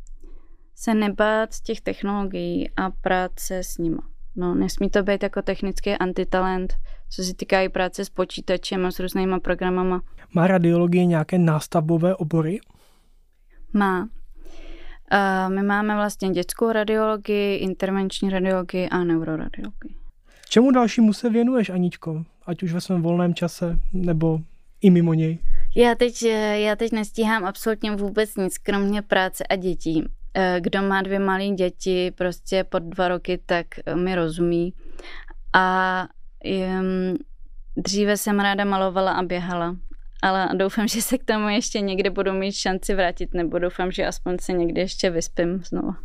se 0.75 0.93
nebát 0.93 1.53
z 1.53 1.61
těch 1.61 1.81
technologií 1.81 2.69
a 2.75 2.89
práce 2.89 3.57
s 3.57 3.77
nima. 3.77 4.09
No, 4.35 4.55
nesmí 4.55 4.89
to 4.89 5.03
být 5.03 5.23
jako 5.23 5.41
technický 5.41 5.91
antitalent, 5.91 6.73
co 7.09 7.23
se 7.23 7.33
týká 7.33 7.61
i 7.61 7.69
práce 7.69 8.05
s 8.05 8.09
počítačem 8.09 8.85
a 8.85 8.91
s 8.91 8.99
různýma 8.99 9.39
programama. 9.39 10.01
Má 10.33 10.47
radiologie 10.47 11.05
nějaké 11.05 11.37
nástavbové 11.37 12.15
obory? 12.15 12.59
Má. 13.73 14.09
A 15.11 15.49
my 15.49 15.63
máme 15.63 15.95
vlastně 15.95 16.29
dětskou 16.29 16.71
radiologii, 16.71 17.57
intervenční 17.57 18.29
radiologii 18.29 18.89
a 18.89 19.03
neuroradiologii. 19.03 19.95
Čemu 20.49 20.71
dalšímu 20.71 21.13
se 21.13 21.29
věnuješ, 21.29 21.69
Aničko? 21.69 22.23
Ať 22.45 22.63
už 22.63 22.73
ve 22.73 22.81
svém 22.81 23.01
volném 23.01 23.33
čase, 23.33 23.79
nebo 23.93 24.39
i 24.81 24.89
mimo 24.89 25.13
něj? 25.13 25.39
Já 25.75 25.95
teď, 25.95 26.23
já 26.53 26.75
teď 26.75 26.91
nestíhám 26.91 27.45
absolutně 27.45 27.91
vůbec 27.91 28.35
nic, 28.35 28.57
kromě 28.57 29.01
práce 29.01 29.43
a 29.43 29.55
dětí. 29.55 30.03
Eh, 30.33 30.57
kdo 30.61 30.81
má 30.81 31.01
dvě 31.01 31.19
malé 31.19 31.47
děti, 31.47 32.11
prostě 32.11 32.63
pod 32.63 32.83
dva 32.83 33.07
roky, 33.07 33.39
tak 33.45 33.67
mi 33.95 34.15
rozumí. 34.15 34.73
A 35.53 36.07
um, 36.45 37.17
dříve 37.77 38.17
jsem 38.17 38.39
ráda 38.39 38.65
malovala 38.65 39.11
a 39.11 39.23
běhala, 39.23 39.75
ale 40.21 40.49
doufám, 40.55 40.87
že 40.93 41.01
se 41.01 41.17
k 41.17 41.23
tomu 41.23 41.49
ještě 41.49 41.81
někdy 41.81 42.09
budu 42.09 42.33
mít 42.33 42.53
šanci 42.53 42.95
vrátit, 42.95 43.33
nebo 43.33 43.59
doufám, 43.59 43.91
že 43.91 44.07
aspoň 44.07 44.37
se 44.41 44.53
někdy 44.53 44.81
ještě 44.81 45.09
vyspím 45.09 45.63
znovu. 45.63 45.95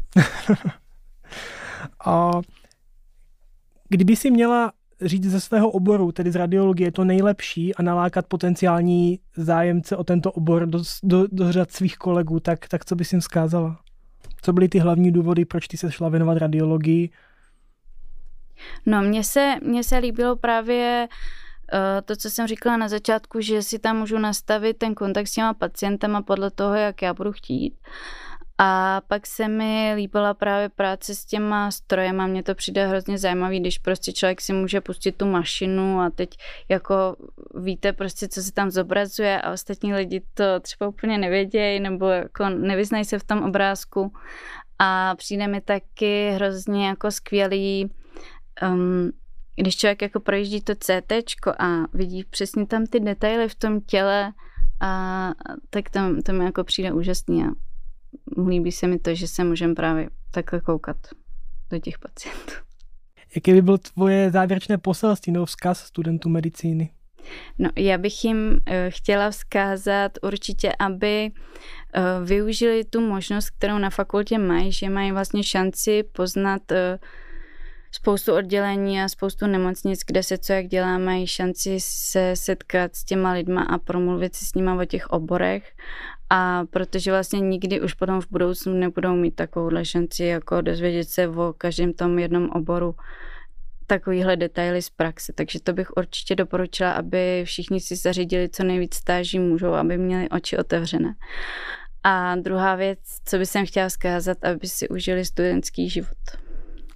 a 2.06 2.30
kdyby 3.88 4.16
si 4.16 4.30
měla 4.30 4.72
říct 5.02 5.30
ze 5.30 5.40
svého 5.40 5.70
oboru, 5.70 6.12
tedy 6.12 6.30
z 6.30 6.36
radiologie, 6.36 6.92
to 6.92 7.04
nejlepší 7.04 7.74
a 7.74 7.82
nalákat 7.82 8.26
potenciální 8.26 9.18
zájemce 9.36 9.96
o 9.96 10.04
tento 10.04 10.32
obor 10.32 10.66
do, 10.66 10.82
do, 11.02 11.26
do 11.32 11.52
řad 11.52 11.70
svých 11.70 11.96
kolegů, 11.96 12.40
tak, 12.40 12.68
tak 12.68 12.84
co 12.84 12.96
bys 12.96 13.12
jim 13.12 13.20
vzkázala? 13.20 13.78
Co 14.42 14.52
byly 14.52 14.68
ty 14.68 14.78
hlavní 14.78 15.12
důvody, 15.12 15.44
proč 15.44 15.68
ty 15.68 15.76
se 15.76 15.92
šla 15.92 16.08
věnovat 16.08 16.38
radiologii? 16.38 17.10
No, 18.86 19.02
mně 19.02 19.24
se, 19.24 19.54
mně 19.62 19.84
se 19.84 19.98
líbilo 19.98 20.36
právě 20.36 21.08
uh, 21.72 21.78
to, 22.04 22.16
co 22.16 22.30
jsem 22.30 22.46
říkala 22.46 22.76
na 22.76 22.88
začátku, 22.88 23.40
že 23.40 23.62
si 23.62 23.78
tam 23.78 23.98
můžu 23.98 24.18
nastavit 24.18 24.78
ten 24.78 24.94
kontakt 24.94 25.26
s 25.26 25.32
těma 25.32 25.54
pacientama 25.54 26.22
podle 26.22 26.50
toho, 26.50 26.74
jak 26.74 27.02
já 27.02 27.14
budu 27.14 27.32
chtít. 27.32 27.74
A 28.62 29.00
pak 29.08 29.26
se 29.26 29.48
mi 29.48 29.92
líbila 29.96 30.34
právě 30.34 30.68
práce 30.68 31.14
s 31.14 31.24
těma 31.24 31.70
strojem 31.70 32.20
a 32.20 32.26
mně 32.26 32.42
to 32.42 32.54
přijde 32.54 32.86
hrozně 32.86 33.18
zajímavý, 33.18 33.60
když 33.60 33.78
prostě 33.78 34.12
člověk 34.12 34.40
si 34.40 34.52
může 34.52 34.80
pustit 34.80 35.12
tu 35.12 35.26
mašinu 35.26 36.00
a 36.00 36.10
teď 36.10 36.30
jako 36.68 37.16
víte 37.54 37.92
prostě, 37.92 38.28
co 38.28 38.42
se 38.42 38.52
tam 38.52 38.70
zobrazuje 38.70 39.40
a 39.40 39.52
ostatní 39.52 39.94
lidi 39.94 40.22
to 40.34 40.44
třeba 40.60 40.88
úplně 40.88 41.18
nevědějí 41.18 41.80
nebo 41.80 42.06
jako 42.06 42.48
nevyznají 42.48 43.04
se 43.04 43.18
v 43.18 43.24
tom 43.24 43.42
obrázku. 43.42 44.12
A 44.78 45.14
přijde 45.14 45.48
mi 45.48 45.60
taky 45.60 46.30
hrozně 46.30 46.88
jako 46.88 47.10
skvělý 47.10 47.90
um, 48.62 49.10
když 49.56 49.76
člověk 49.76 50.02
jako 50.02 50.20
projíždí 50.20 50.60
to 50.60 50.74
CT 50.74 51.12
a 51.58 51.66
vidí 51.92 52.24
přesně 52.24 52.66
tam 52.66 52.86
ty 52.86 53.00
detaily 53.00 53.48
v 53.48 53.54
tom 53.54 53.80
těle, 53.80 54.32
a, 54.80 55.32
tak 55.70 55.90
tam, 55.90 56.22
to 56.22 56.32
mi 56.32 56.44
jako 56.44 56.64
přijde 56.64 56.92
úžasný 56.92 57.44
a 57.44 57.69
líbí 58.46 58.72
se 58.72 58.86
mi 58.86 58.98
to, 58.98 59.14
že 59.14 59.28
se 59.28 59.44
můžeme 59.44 59.74
právě 59.74 60.10
takhle 60.30 60.60
koukat 60.60 60.96
do 61.70 61.78
těch 61.78 61.98
pacientů. 61.98 62.52
Jaké 63.34 63.52
by 63.52 63.62
bylo 63.62 63.78
tvoje 63.78 64.30
závěrečné 64.30 64.78
poselství 64.78 65.32
nebo 65.32 65.46
vzkaz 65.46 65.78
studentů 65.78 66.28
medicíny? 66.28 66.90
No, 67.58 67.70
já 67.76 67.98
bych 67.98 68.24
jim 68.24 68.60
eh, 68.66 68.90
chtěla 68.90 69.30
vzkázat 69.30 70.12
určitě, 70.22 70.72
aby 70.78 71.30
eh, 71.94 72.02
využili 72.24 72.84
tu 72.84 73.00
možnost, 73.00 73.50
kterou 73.50 73.78
na 73.78 73.90
fakultě 73.90 74.38
mají, 74.38 74.72
že 74.72 74.90
mají 74.90 75.12
vlastně 75.12 75.44
šanci 75.44 76.02
poznat 76.02 76.72
eh, 76.72 76.98
spoustu 77.92 78.34
oddělení 78.34 79.02
a 79.02 79.08
spoustu 79.08 79.46
nemocnic, 79.46 80.00
kde 80.06 80.22
se 80.22 80.38
co 80.38 80.52
jak 80.52 80.66
dělá, 80.66 80.98
mají 80.98 81.26
šanci 81.26 81.76
se 81.80 82.32
setkat 82.34 82.96
s 82.96 83.04
těma 83.04 83.32
lidma 83.32 83.62
a 83.62 83.78
promluvit 83.78 84.34
si 84.34 84.44
s 84.44 84.54
nima 84.54 84.74
o 84.82 84.84
těch 84.84 85.06
oborech. 85.06 85.72
A 86.30 86.64
protože 86.70 87.10
vlastně 87.10 87.40
nikdy 87.40 87.80
už 87.80 87.94
potom 87.94 88.20
v 88.20 88.26
budoucnu 88.30 88.74
nebudou 88.74 89.14
mít 89.16 89.34
takovouhle 89.34 89.84
šanci, 89.84 90.24
jako 90.24 90.60
dozvědět 90.60 91.08
se 91.08 91.28
o 91.28 91.54
každém 91.58 91.92
tom 91.92 92.18
jednom 92.18 92.50
oboru 92.50 92.94
takovýhle 93.86 94.36
detaily 94.36 94.82
z 94.82 94.90
praxe. 94.90 95.32
Takže 95.32 95.60
to 95.60 95.72
bych 95.72 95.90
určitě 95.96 96.34
doporučila, 96.34 96.92
aby 96.92 97.42
všichni 97.44 97.80
si 97.80 97.96
zařídili 97.96 98.48
co 98.48 98.64
nejvíc 98.64 98.94
stáží 98.94 99.38
můžou, 99.38 99.72
aby 99.72 99.98
měli 99.98 100.28
oči 100.28 100.56
otevřené. 100.56 101.14
A 102.02 102.36
druhá 102.36 102.74
věc, 102.76 102.98
co 103.24 103.38
bych 103.38 103.48
chtěla 103.64 103.88
vzkázat, 103.88 104.44
aby 104.44 104.68
si 104.68 104.88
užili 104.88 105.24
studentský 105.24 105.88
život. 105.88 106.49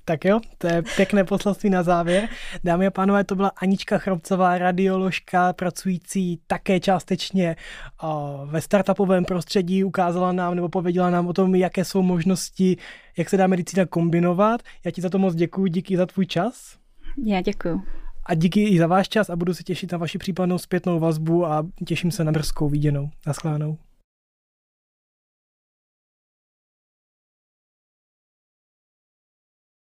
Tak 0.07 0.25
jo, 0.25 0.41
to 0.59 0.67
je 0.67 0.83
pěkné 0.97 1.25
poselství 1.25 1.71
na 1.71 1.83
závěr. 1.83 2.29
Dámy 2.65 2.87
a 2.87 2.91
pánové, 2.91 3.25
to 3.25 3.37
byla 3.37 3.49
Anička 3.49 3.99
Chrobcová, 3.99 4.59
radioložka, 4.59 5.53
pracující 5.53 6.41
také 6.47 6.81
částečně 6.81 7.57
ve 8.45 8.61
startupovém 8.61 9.25
prostředí, 9.25 9.85
ukázala 9.85 10.33
nám 10.33 10.55
nebo 10.55 10.69
pověděla 10.69 11.11
nám 11.11 11.27
o 11.27 11.33
tom, 11.33 11.55
jaké 11.55 11.85
jsou 11.85 12.03
možnosti, 12.03 12.77
jak 13.17 13.31
se 13.31 13.37
dá 13.37 13.47
medicína 13.47 13.87
kombinovat. 13.87 14.63
Já 14.85 14.91
ti 14.91 15.01
za 15.01 15.11
to 15.11 15.19
moc 15.19 15.35
děkuji, 15.35 15.67
díky 15.67 15.97
za 15.97 16.07
tvůj 16.07 16.27
čas. 16.27 16.77
Já 17.25 17.41
děkuji. 17.41 17.81
A 18.27 18.35
díky 18.35 18.63
i 18.69 18.79
za 18.79 18.87
váš 18.87 19.09
čas 19.09 19.31
a 19.31 19.37
budu 19.37 19.55
se 19.55 19.63
těšit 19.63 19.93
na 19.93 19.99
vaši 19.99 20.19
případnou 20.19 20.59
zpětnou 20.59 21.01
vazbu 21.01 21.47
a 21.47 21.67
těším 21.87 22.11
se 22.11 22.25
na 22.25 22.33
brzkou 22.33 22.69
viděnou. 22.69 23.11
Naschledanou. 23.27 23.79